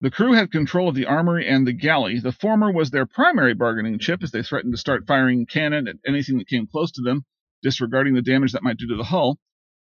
The 0.02 0.12
crew 0.12 0.34
had 0.34 0.52
control 0.52 0.88
of 0.88 0.96
the 0.96 1.08
armory 1.08 1.46
and 1.48 1.68
the 1.68 1.74
galley. 1.74 2.20
The 2.20 2.32
former 2.32 2.72
was 2.72 2.90
their 2.90 3.06
primary 3.06 3.54
bargaining 3.54 4.00
chip 4.00 4.24
as 4.24 4.32
they 4.32 4.44
threatened 4.44 4.74
to 4.74 4.78
start 4.78 5.06
firing 5.06 5.46
cannon 5.46 5.88
at 5.88 5.98
anything 6.08 6.38
that 6.38 6.48
came 6.48 6.68
close 6.68 6.92
to 6.94 7.02
them, 7.02 7.26
disregarding 7.62 8.14
the 8.14 8.22
damage 8.22 8.54
that 8.54 8.64
might 8.64 8.78
do 8.78 8.88
to 8.88 8.96
the 8.96 9.04
hull. 9.04 9.40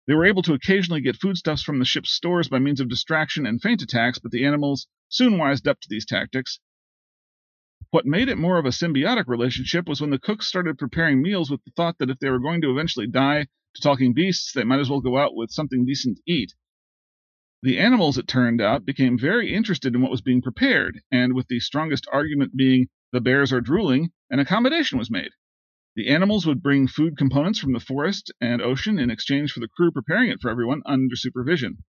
They 0.06 0.14
were 0.14 0.24
able 0.24 0.42
to 0.42 0.54
occasionally 0.54 1.02
get 1.02 1.20
foodstuffs 1.20 1.62
from 1.62 1.78
the 1.78 1.84
ship's 1.84 2.10
stores 2.10 2.48
by 2.48 2.58
means 2.58 2.80
of 2.80 2.88
distraction 2.88 3.44
and 3.44 3.60
feint 3.60 3.82
attacks, 3.82 4.18
but 4.18 4.32
the 4.32 4.46
animals 4.46 4.86
soon 5.08 5.36
wised 5.36 5.68
up 5.68 5.80
to 5.80 5.88
these 5.90 6.06
tactics. 6.06 6.60
What 7.90 8.06
made 8.06 8.28
it 8.28 8.38
more 8.38 8.58
of 8.58 8.64
a 8.64 8.70
symbiotic 8.70 9.28
relationship 9.28 9.86
was 9.86 10.00
when 10.00 10.10
the 10.10 10.18
cooks 10.18 10.46
started 10.46 10.78
preparing 10.78 11.20
meals 11.20 11.50
with 11.50 11.62
the 11.64 11.72
thought 11.72 11.98
that 11.98 12.08
if 12.08 12.18
they 12.20 12.30
were 12.30 12.38
going 12.38 12.62
to 12.62 12.70
eventually 12.70 13.06
die 13.06 13.48
to 13.74 13.82
talking 13.82 14.12
beasts, 14.12 14.52
they 14.52 14.64
might 14.64 14.80
as 14.80 14.90
well 14.90 15.00
go 15.00 15.18
out 15.18 15.34
with 15.34 15.50
something 15.50 15.84
decent 15.84 16.16
to 16.16 16.22
eat. 16.26 16.54
The 17.62 17.78
animals, 17.78 18.16
it 18.16 18.26
turned 18.26 18.60
out, 18.60 18.86
became 18.86 19.18
very 19.18 19.52
interested 19.52 19.94
in 19.94 20.00
what 20.00 20.10
was 20.10 20.22
being 20.22 20.40
prepared, 20.40 21.02
and 21.10 21.34
with 21.34 21.46
the 21.48 21.60
strongest 21.60 22.06
argument 22.10 22.56
being 22.56 22.88
the 23.12 23.20
bears 23.20 23.52
are 23.52 23.60
drooling, 23.60 24.12
an 24.30 24.38
accommodation 24.38 24.98
was 24.98 25.10
made. 25.10 25.32
The 25.96 26.08
animals 26.08 26.46
would 26.46 26.62
bring 26.62 26.86
food 26.86 27.18
components 27.18 27.58
from 27.58 27.72
the 27.72 27.80
forest 27.80 28.32
and 28.40 28.62
ocean 28.62 28.98
in 28.98 29.10
exchange 29.10 29.52
for 29.52 29.60
the 29.60 29.68
crew 29.68 29.90
preparing 29.90 30.30
it 30.30 30.40
for 30.40 30.48
everyone 30.48 30.82
under 30.86 31.16
supervision. 31.16 31.84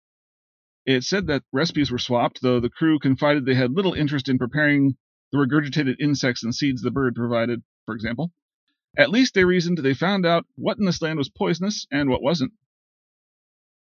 It 0.86 1.04
said 1.04 1.28
that 1.28 1.44
recipes 1.54 1.92
were 1.92 2.00
swapped, 2.00 2.42
though 2.42 2.60
the 2.60 2.70
crew 2.70 2.98
confided 2.98 3.46
they 3.46 3.56
had 3.56 3.72
little 3.72 3.94
interest 3.94 4.28
in 4.28 4.40
preparing 4.40 4.98
the 5.32 5.38
regurgitated 5.38 5.98
insects 6.00 6.44
and 6.44 6.54
seeds 6.54 6.82
the 6.82 6.92
bird 6.92 7.16
provided, 7.16 7.62
for 7.86 7.94
example. 7.96 8.34
At 8.98 9.10
least 9.10 9.34
they 9.34 9.46
reasoned 9.46 9.78
they 9.78 9.94
found 9.94 10.26
out 10.26 10.46
what 10.56 10.78
in 10.78 10.86
this 10.86 11.02
land 11.02 11.18
was 11.18 11.30
poisonous 11.30 11.88
and 11.92 12.10
what 12.10 12.22
wasn't 12.22 12.54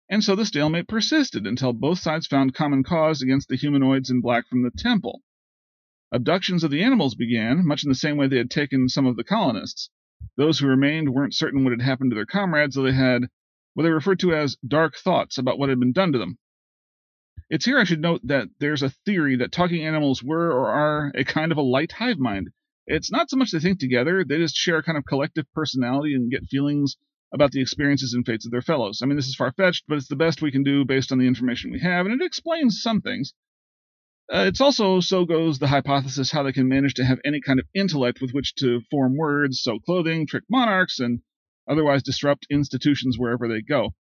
and 0.09 0.23
so 0.23 0.35
the 0.35 0.45
stalemate 0.45 0.87
persisted 0.87 1.45
until 1.45 1.71
both 1.71 1.99
sides 1.99 2.25
found 2.25 2.55
common 2.55 2.83
cause 2.83 3.21
against 3.21 3.47
the 3.47 3.55
humanoids 3.55 4.09
in 4.09 4.21
black 4.21 4.47
from 4.47 4.63
the 4.63 4.71
temple. 4.71 5.21
Abductions 6.11 6.63
of 6.63 6.71
the 6.71 6.81
animals 6.81 7.13
began, 7.13 7.63
much 7.63 7.83
in 7.83 7.89
the 7.89 7.95
same 7.95 8.17
way 8.17 8.27
they 8.27 8.39
had 8.39 8.49
taken 8.49 8.89
some 8.89 9.05
of 9.05 9.15
the 9.15 9.23
colonists. 9.23 9.91
Those 10.35 10.57
who 10.57 10.67
remained 10.67 11.09
weren't 11.13 11.35
certain 11.35 11.63
what 11.63 11.71
had 11.71 11.81
happened 11.81 12.09
to 12.09 12.15
their 12.15 12.25
comrades, 12.25 12.75
though 12.75 12.81
they 12.81 12.91
had 12.91 13.27
what 13.75 13.83
they 13.83 13.91
referred 13.91 14.19
to 14.21 14.33
as 14.33 14.57
dark 14.67 14.97
thoughts 14.97 15.37
about 15.37 15.59
what 15.59 15.69
had 15.69 15.79
been 15.79 15.93
done 15.93 16.11
to 16.13 16.17
them. 16.17 16.39
It's 17.51 17.65
here 17.65 17.77
I 17.77 17.83
should 17.83 18.01
note 18.01 18.21
that 18.23 18.49
there's 18.57 18.81
a 18.81 18.89
theory 18.89 19.35
that 19.35 19.51
talking 19.51 19.85
animals 19.85 20.23
were 20.23 20.51
or 20.51 20.69
are 20.71 21.11
a 21.13 21.23
kind 21.23 21.51
of 21.51 21.59
a 21.59 21.61
light 21.61 21.91
hive 21.91 22.17
mind. 22.17 22.49
It's 22.91 23.11
not 23.11 23.29
so 23.29 23.37
much 23.37 23.51
they 23.51 23.59
think 23.59 23.79
together, 23.79 24.25
they 24.25 24.39
just 24.39 24.55
share 24.55 24.77
a 24.77 24.83
kind 24.83 24.97
of 24.97 25.05
collective 25.05 25.45
personality 25.53 26.15
and 26.15 26.31
get 26.31 26.47
feelings 26.49 26.97
about 27.31 27.51
the 27.51 27.61
experiences 27.61 28.15
and 28.15 28.25
fates 28.25 28.47
of 28.47 28.51
their 28.51 28.63
fellows. 28.63 29.01
I 29.03 29.05
mean, 29.05 29.15
this 29.15 29.27
is 29.27 29.35
far 29.35 29.51
fetched, 29.51 29.83
but 29.87 29.99
it's 29.99 30.07
the 30.07 30.15
best 30.15 30.41
we 30.41 30.51
can 30.51 30.63
do 30.63 30.83
based 30.85 31.11
on 31.11 31.19
the 31.19 31.27
information 31.27 31.71
we 31.71 31.81
have, 31.81 32.07
and 32.07 32.19
it 32.19 32.25
explains 32.25 32.81
some 32.81 33.01
things. 33.01 33.35
Uh, 34.33 34.45
it's 34.47 34.59
also, 34.59 35.01
so 35.01 35.23
goes 35.23 35.59
the 35.59 35.67
hypothesis, 35.67 36.31
how 36.31 36.41
they 36.41 36.51
can 36.51 36.67
manage 36.67 36.95
to 36.95 37.05
have 37.05 37.19
any 37.23 37.39
kind 37.39 37.59
of 37.59 37.67
intellect 37.75 38.21
with 38.21 38.31
which 38.31 38.55
to 38.55 38.81
form 38.89 39.15
words, 39.15 39.61
sew 39.61 39.77
clothing, 39.79 40.25
trick 40.25 40.45
monarchs, 40.49 40.99
and 40.99 41.21
otherwise 41.69 42.01
disrupt 42.01 42.47
institutions 42.49 43.19
wherever 43.19 43.47
they 43.47 43.61
go. 43.61 43.93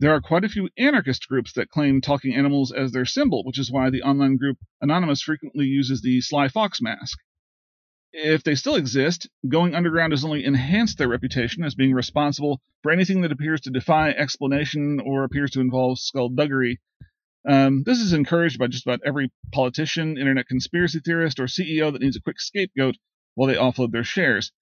There 0.00 0.12
are 0.12 0.20
quite 0.20 0.42
a 0.42 0.48
few 0.48 0.70
anarchist 0.76 1.28
groups 1.28 1.52
that 1.52 1.70
claim 1.70 2.00
talking 2.00 2.34
animals 2.34 2.72
as 2.72 2.90
their 2.90 3.04
symbol, 3.04 3.44
which 3.44 3.60
is 3.60 3.70
why 3.70 3.90
the 3.90 4.02
online 4.02 4.38
group 4.38 4.58
Anonymous 4.80 5.22
frequently 5.22 5.66
uses 5.66 6.02
the 6.02 6.20
Sly 6.20 6.48
Fox 6.48 6.82
mask 6.82 7.16
if 8.12 8.42
they 8.42 8.54
still 8.54 8.74
exist, 8.74 9.28
going 9.48 9.74
underground 9.74 10.12
has 10.12 10.24
only 10.24 10.44
enhanced 10.44 10.98
their 10.98 11.08
reputation 11.08 11.64
as 11.64 11.74
being 11.74 11.92
responsible 11.92 12.60
for 12.82 12.90
anything 12.90 13.20
that 13.20 13.32
appears 13.32 13.60
to 13.62 13.70
defy 13.70 14.10
explanation 14.10 15.00
or 15.00 15.24
appears 15.24 15.50
to 15.52 15.60
involve 15.60 15.98
skullduggery. 15.98 16.80
Um, 17.46 17.82
this 17.84 18.00
is 18.00 18.12
encouraged 18.12 18.58
by 18.58 18.66
just 18.66 18.86
about 18.86 19.00
every 19.04 19.30
politician, 19.52 20.18
internet 20.18 20.48
conspiracy 20.48 21.00
theorist, 21.00 21.38
or 21.38 21.44
CEO 21.44 21.92
that 21.92 22.02
needs 22.02 22.16
a 22.16 22.20
quick 22.20 22.40
scapegoat 22.40 22.96
while 23.34 23.48
they 23.48 23.54
offload 23.54 23.92
their 23.92 24.04
shares. 24.04 24.52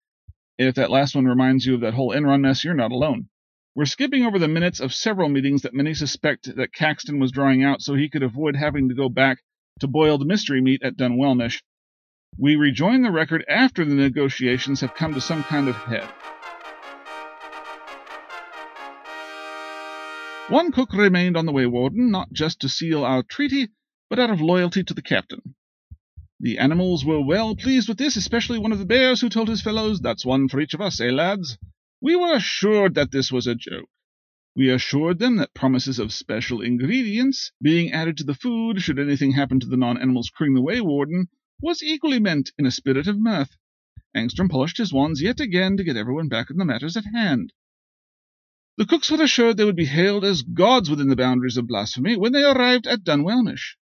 If 0.59 0.74
that 0.76 0.90
last 0.90 1.14
one 1.14 1.26
reminds 1.26 1.66
you 1.66 1.74
of 1.74 1.80
that 1.82 1.94
whole 1.94 2.11
Enron 2.11 2.40
mess, 2.40 2.64
you're 2.64 2.74
not 2.74 2.92
alone. 2.92 3.28
We're 3.74 3.85
skipping 3.85 4.24
over 4.24 4.38
the 4.38 4.48
minutes 4.48 4.80
of 4.80 4.94
several 4.94 5.28
meetings 5.28 5.62
that 5.62 5.74
many 5.74 5.92
suspect 5.94 6.54
that 6.56 6.72
Caxton 6.72 7.18
was 7.18 7.30
drawing 7.30 7.62
out 7.62 7.82
so 7.82 7.94
he 7.94 8.09
could 8.09 8.22
avoid 8.22 8.56
having 8.56 8.88
to 8.88 8.94
go 8.94 9.09
back 9.09 9.38
to 9.80 9.87
boiled 9.87 10.26
mystery 10.26 10.62
meat 10.62 10.82
at 10.82 10.96
Dunwelmish. 10.96 11.61
We 12.38 12.57
rejoin 12.57 13.01
the 13.01 13.11
record 13.11 13.46
after 13.49 13.83
the 13.83 13.94
negotiations 13.94 14.83
have 14.83 14.94
come 14.94 15.14
to 15.14 15.22
some 15.22 15.42
kind 15.44 15.68
of 15.68 15.75
head. 15.77 16.07
One 20.51 20.70
cook 20.70 20.92
remained 20.92 21.38
on 21.38 21.46
the 21.46 21.53
Waywarden, 21.53 22.11
not 22.11 22.31
just 22.33 22.61
to 22.61 22.68
seal 22.68 23.05
our 23.05 23.22
treaty, 23.22 23.68
but 24.11 24.18
out 24.18 24.29
of 24.29 24.42
loyalty 24.42 24.85
to 24.85 24.92
the 24.92 25.01
captain. 25.01 25.55
The 26.38 26.59
animals 26.59 27.07
were 27.07 27.25
well 27.25 27.57
pleased 27.57 27.88
with 27.88 27.96
this, 27.96 28.16
especially 28.16 28.59
one 28.59 28.70
of 28.70 28.79
the 28.79 28.85
bears, 28.85 29.22
who 29.22 29.31
told 29.31 29.49
his 29.49 29.62
fellows, 29.62 30.01
That's 30.01 30.27
one 30.27 30.49
for 30.49 30.61
each 30.61 30.75
of 30.75 30.83
us, 30.83 31.01
eh, 31.01 31.11
lads? 31.11 31.57
We 32.03 32.16
were 32.16 32.35
assured 32.35 32.96
that 32.96 33.12
this 33.12 33.33
was 33.33 33.46
a 33.46 33.55
joke. 33.55 33.88
We 34.55 34.68
assured 34.68 35.18
them 35.18 35.37
that 35.37 35.55
promises 35.55 35.99
of 35.99 36.12
special 36.12 36.61
ingredients 36.61 37.53
being 37.62 37.92
added 37.92 38.18
to 38.18 38.25
the 38.25 38.35
food 38.35 38.83
should 38.83 38.99
anything 38.99 39.33
happen 39.33 39.59
to 39.61 39.66
the 39.66 39.79
non 39.79 39.96
animals 39.96 40.29
crewing 40.29 40.53
the 40.53 40.61
Waywarden 40.61 41.29
was 41.61 41.83
equally 41.83 42.19
meant 42.19 42.53
in 42.59 42.66
a 42.66 42.71
spirit 42.71 43.07
of 43.07 43.19
mirth. 43.19 43.57
Angstrom 44.14 44.49
polished 44.49 44.79
his 44.79 44.92
wands 44.92 45.23
yet 45.23 45.40
again 45.40 45.77
to 45.77 45.85
get 45.85 45.97
everyone 45.97 46.29
back 46.29 46.51
on 46.51 46.57
the 46.57 46.64
matters 46.64 46.97
at 46.97 47.05
hand. 47.07 47.53
The 48.79 48.85
cooks 48.85 49.11
were 49.11 49.23
assured 49.23 49.57
they 49.57 49.64
would 49.64 49.75
be 49.75 49.87
hailed 49.87 50.25
as 50.25 50.42
gods 50.42 50.90
within 50.90 51.09
the 51.09 51.16
boundaries 51.16 51.57
of 51.57 51.66
blasphemy 51.66 52.16
when 52.16 52.33
they 52.33 52.45
arrived 52.45 52.87
at 52.87 53.05
Dunwelmish. 53.05 53.77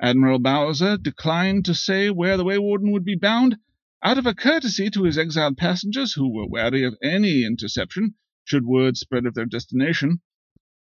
Admiral 0.00 0.38
Bowser 0.38 0.96
declined 0.96 1.66
to 1.66 1.74
say 1.74 2.08
where 2.08 2.36
the 2.38 2.44
Waywarden 2.44 2.92
would 2.92 3.04
be 3.04 3.14
bound, 3.14 3.58
out 4.02 4.16
of 4.16 4.26
a 4.26 4.34
courtesy 4.34 4.88
to 4.90 5.02
his 5.02 5.18
exiled 5.18 5.58
passengers 5.58 6.14
who 6.14 6.32
were 6.32 6.46
wary 6.46 6.82
of 6.82 6.96
any 7.02 7.44
interception 7.44 8.14
should 8.44 8.64
word 8.64 8.96
spread 8.96 9.26
of 9.26 9.34
their 9.34 9.44
destination. 9.44 10.22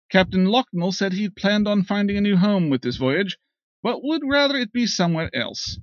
Captain 0.09 0.45
Locknell 0.45 0.93
said 0.93 1.11
he'd 1.11 1.35
planned 1.35 1.67
on 1.67 1.83
finding 1.83 2.15
a 2.15 2.21
new 2.21 2.37
home 2.37 2.69
with 2.69 2.81
this 2.83 2.97
voyage, 2.97 3.37
but 3.83 4.03
would 4.03 4.21
rather 4.23 4.55
it 4.55 4.71
be 4.71 4.87
somewhere 4.87 5.29
else. 5.35 5.77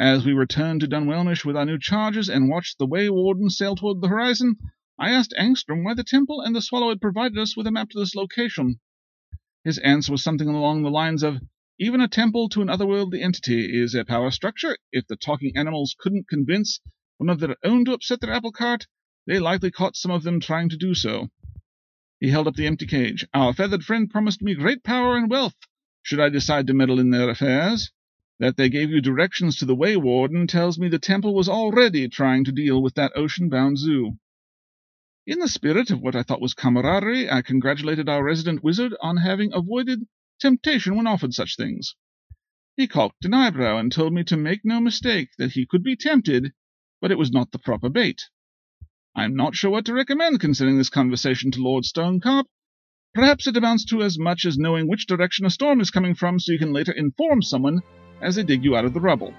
As 0.00 0.24
we 0.24 0.32
returned 0.32 0.80
to 0.82 0.86
Dunwelmish 0.86 1.44
with 1.44 1.56
our 1.56 1.66
new 1.66 1.76
charges 1.76 2.28
and 2.28 2.48
watched 2.48 2.78
the 2.78 2.86
Waywarden 2.86 3.50
sail 3.50 3.74
toward 3.74 4.00
the 4.00 4.06
horizon, 4.06 4.54
I 4.96 5.10
asked 5.10 5.34
Angstrom 5.36 5.82
why 5.82 5.94
the 5.94 6.04
temple 6.04 6.40
and 6.40 6.54
the 6.54 6.62
swallow 6.62 6.90
had 6.90 7.00
provided 7.00 7.36
us 7.36 7.56
with 7.56 7.66
a 7.66 7.72
map 7.72 7.90
to 7.90 7.98
this 7.98 8.14
location. 8.14 8.78
His 9.64 9.78
answer 9.78 10.12
was 10.12 10.22
something 10.22 10.46
along 10.46 10.84
the 10.84 10.90
lines 10.92 11.24
of, 11.24 11.40
Even 11.80 12.00
a 12.00 12.06
temple 12.06 12.48
to 12.50 12.62
an 12.62 12.68
otherworldly 12.68 13.20
entity 13.20 13.76
is 13.76 13.92
a 13.92 14.04
power 14.04 14.30
structure. 14.30 14.76
If 14.92 15.08
the 15.08 15.16
talking 15.16 15.56
animals 15.56 15.96
couldn't 15.98 16.28
convince 16.28 16.78
one 17.16 17.28
of 17.28 17.40
their 17.40 17.56
own 17.64 17.84
to 17.86 17.92
upset 17.92 18.20
their 18.20 18.32
apple 18.32 18.52
cart, 18.52 18.86
they 19.26 19.40
likely 19.40 19.72
caught 19.72 19.96
some 19.96 20.12
of 20.12 20.22
them 20.22 20.38
trying 20.38 20.68
to 20.68 20.76
do 20.76 20.94
so. 20.94 21.32
He 22.20 22.28
held 22.28 22.46
up 22.46 22.54
the 22.54 22.68
empty 22.68 22.86
cage. 22.86 23.26
Our 23.34 23.52
feathered 23.52 23.82
friend 23.82 24.08
promised 24.08 24.42
me 24.42 24.54
great 24.54 24.84
power 24.84 25.16
and 25.16 25.28
wealth 25.28 25.56
should 26.02 26.20
I 26.20 26.28
decide 26.28 26.68
to 26.68 26.72
meddle 26.72 27.00
in 27.00 27.10
their 27.10 27.28
affairs. 27.28 27.90
That 28.40 28.56
they 28.56 28.68
gave 28.68 28.90
you 28.90 29.00
directions 29.00 29.56
to 29.56 29.64
the 29.64 29.74
Waywarden 29.74 30.46
tells 30.46 30.78
me 30.78 30.88
the 30.88 31.00
temple 31.00 31.34
was 31.34 31.48
already 31.48 32.08
trying 32.08 32.44
to 32.44 32.52
deal 32.52 32.80
with 32.80 32.94
that 32.94 33.10
ocean-bound 33.16 33.78
zoo. 33.78 34.18
In 35.26 35.40
the 35.40 35.48
spirit 35.48 35.90
of 35.90 36.00
what 36.00 36.14
I 36.14 36.22
thought 36.22 36.40
was 36.40 36.54
camaraderie, 36.54 37.28
I 37.28 37.42
congratulated 37.42 38.08
our 38.08 38.22
resident 38.22 38.62
wizard 38.62 38.94
on 39.00 39.16
having 39.16 39.52
avoided 39.52 40.06
temptation 40.38 40.94
when 40.94 41.08
offered 41.08 41.34
such 41.34 41.56
things. 41.56 41.96
He 42.76 42.86
cocked 42.86 43.24
an 43.24 43.34
eyebrow 43.34 43.76
and 43.76 43.90
told 43.90 44.12
me 44.12 44.22
to 44.24 44.36
make 44.36 44.64
no 44.64 44.80
mistake 44.80 45.30
that 45.38 45.52
he 45.52 45.66
could 45.66 45.82
be 45.82 45.96
tempted, 45.96 46.52
but 47.00 47.10
it 47.10 47.18
was 47.18 47.32
not 47.32 47.50
the 47.50 47.58
proper 47.58 47.88
bait. 47.88 48.22
I'm 49.16 49.34
not 49.34 49.56
sure 49.56 49.72
what 49.72 49.84
to 49.86 49.94
recommend 49.94 50.38
concerning 50.38 50.78
this 50.78 50.90
conversation 50.90 51.50
to 51.50 51.60
Lord 51.60 51.82
Stonecarp. 51.82 52.46
Perhaps 53.14 53.48
it 53.48 53.56
amounts 53.56 53.84
to 53.86 54.02
as 54.02 54.16
much 54.16 54.44
as 54.44 54.56
knowing 54.56 54.86
which 54.86 55.08
direction 55.08 55.44
a 55.44 55.50
storm 55.50 55.80
is 55.80 55.90
coming 55.90 56.14
from 56.14 56.38
so 56.38 56.52
you 56.52 56.58
can 56.60 56.72
later 56.72 56.92
inform 56.92 57.42
someone 57.42 57.80
as 58.20 58.36
they 58.36 58.42
dig 58.42 58.64
you 58.64 58.76
out 58.76 58.84
of 58.84 58.94
the 58.94 59.00
rubble. 59.00 59.34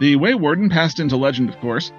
The 0.00 0.14
Waywarden 0.14 0.70
passed 0.70 1.00
into 1.00 1.16
legend, 1.16 1.48
of 1.48 1.58
course. 1.58 1.90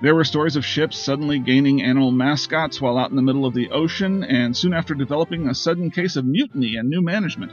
There 0.00 0.14
were 0.14 0.24
stories 0.24 0.56
of 0.56 0.64
ships 0.64 0.96
suddenly 0.96 1.38
gaining 1.38 1.82
animal 1.82 2.10
mascots 2.10 2.80
while 2.80 2.96
out 2.96 3.10
in 3.10 3.16
the 3.16 3.22
middle 3.22 3.44
of 3.44 3.54
the 3.54 3.70
ocean, 3.70 4.24
and 4.24 4.56
soon 4.56 4.72
after 4.72 4.94
developing 4.94 5.46
a 5.46 5.54
sudden 5.54 5.90
case 5.90 6.16
of 6.16 6.24
mutiny 6.24 6.76
and 6.76 6.88
new 6.88 7.02
management. 7.02 7.52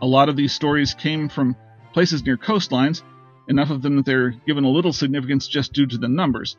A 0.00 0.06
lot 0.06 0.28
of 0.28 0.36
these 0.36 0.52
stories 0.52 0.94
came 0.94 1.28
from 1.28 1.56
places 1.92 2.24
near 2.24 2.36
coastlines, 2.36 3.02
enough 3.48 3.70
of 3.70 3.82
them 3.82 3.96
that 3.96 4.04
they're 4.04 4.30
given 4.30 4.64
a 4.64 4.70
little 4.70 4.92
significance 4.92 5.48
just 5.48 5.72
due 5.72 5.86
to 5.86 5.98
the 5.98 6.08
numbers. 6.08 6.56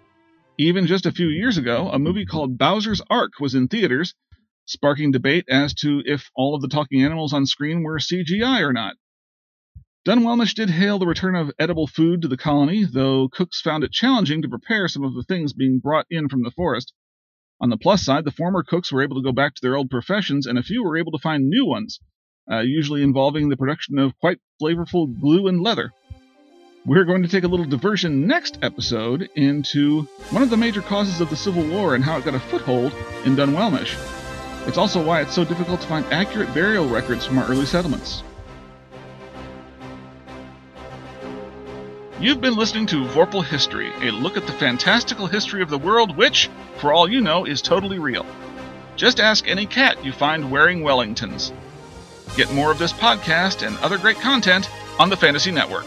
Even 0.58 0.88
just 0.88 1.06
a 1.06 1.12
few 1.12 1.28
years 1.28 1.58
ago, 1.58 1.90
a 1.90 2.00
movie 2.00 2.26
called 2.26 2.58
Bowser's 2.58 3.02
Ark 3.10 3.40
was 3.40 3.56
in 3.56 3.68
theaters, 3.68 4.14
sparking 4.68 5.12
debate 5.12 5.46
as 5.50 5.74
to 5.74 6.04
if 6.06 6.30
all 6.36 6.54
of 6.54 6.62
the 6.62 6.68
talking 6.68 7.04
animals 7.04 7.34
on 7.34 7.46
screen 7.46 7.84
were 7.84 7.98
CGI 7.98 8.62
or 8.62 8.74
not. 8.74 8.96
Dunwelmish 10.06 10.54
did 10.54 10.70
hail 10.70 11.00
the 11.00 11.08
return 11.08 11.36
of 11.36 11.52
edible 11.60 11.88
food 11.88 12.22
to 12.22 12.28
the 12.28 12.38
colony, 12.38 12.86
though 12.86 13.28
cooks 13.28 13.60
found 13.60 13.84
it 13.84 13.92
challenging 13.92 14.42
to 14.42 14.48
prepare 14.48 14.88
some 14.88 15.04
of 15.04 15.14
the 15.14 15.24
things 15.24 15.52
being 15.52 15.80
brought 15.80 16.06
in 16.10 16.30
from 16.30 16.44
the 16.44 16.52
forest. 16.52 16.94
On 17.60 17.70
the 17.70 17.78
plus 17.78 18.06
side, 18.06 18.24
the 18.24 18.32
former 18.32 18.64
cooks 18.64 18.92
were 18.92 19.02
able 19.02 19.18
to 19.18 19.24
go 19.24 19.34
back 19.34 19.56
to 19.56 19.62
their 19.62 19.76
old 19.76 19.90
professions, 19.90 20.46
and 20.46 20.58
a 20.58 20.64
few 20.64 20.84
were 20.84 20.98
able 20.98 21.12
to 21.12 21.18
find 21.18 21.50
new 21.50 21.66
ones, 21.66 22.00
uh, 22.50 22.60
usually 22.60 23.04
involving 23.04 23.50
the 23.50 23.58
production 23.58 23.98
of 23.98 24.18
quite 24.20 24.40
flavorful 24.62 25.20
glue 25.20 25.48
and 25.48 25.62
leather. 25.62 25.92
We're 26.86 27.04
going 27.04 27.24
to 27.24 27.28
take 27.28 27.44
a 27.44 27.50
little 27.50 27.66
diversion 27.66 28.28
next 28.28 28.60
episode 28.62 29.28
into 29.36 30.04
one 30.30 30.42
of 30.42 30.50
the 30.50 30.56
major 30.56 30.82
causes 30.82 31.20
of 31.20 31.30
the 31.30 31.36
Civil 31.36 31.68
War 31.68 31.96
and 31.96 32.04
how 32.04 32.18
it 32.18 32.24
got 32.24 32.34
a 32.34 32.40
foothold 32.40 32.94
in 33.26 33.36
Dunwelmish. 33.36 34.17
It's 34.68 34.78
also 34.78 35.02
why 35.02 35.22
it's 35.22 35.34
so 35.34 35.46
difficult 35.46 35.80
to 35.82 35.88
find 35.88 36.06
accurate 36.12 36.54
burial 36.54 36.88
records 36.88 37.26
from 37.26 37.40
our 37.40 37.46
early 37.48 37.66
settlements. 37.66 38.22
You've 42.20 42.42
been 42.42 42.58
listening 42.58 42.86
to 42.88 43.06
Vorpal 43.06 43.46
History, 43.46 43.92
a 44.02 44.12
look 44.12 44.36
at 44.36 44.46
the 44.46 44.52
fantastical 44.52 45.28
history 45.28 45.62
of 45.62 45.70
the 45.70 45.78
world, 45.78 46.18
which, 46.18 46.50
for 46.80 46.92
all 46.92 47.10
you 47.10 47.22
know, 47.22 47.46
is 47.46 47.62
totally 47.62 47.98
real. 47.98 48.26
Just 48.98 49.20
ask 49.20 49.48
any 49.48 49.66
cat 49.66 50.04
you 50.04 50.12
find 50.12 50.52
wearing 50.52 50.82
Wellingtons. 50.82 51.54
Get 52.36 52.52
more 52.54 52.72
of 52.72 52.80
this 52.80 52.92
podcast 52.92 53.66
and 53.66 53.78
other 53.78 53.98
great 53.98 54.20
content 54.20 54.70
on 55.00 55.10
the 55.10 55.16
Fantasy 55.16 55.52
Network. 55.52 55.86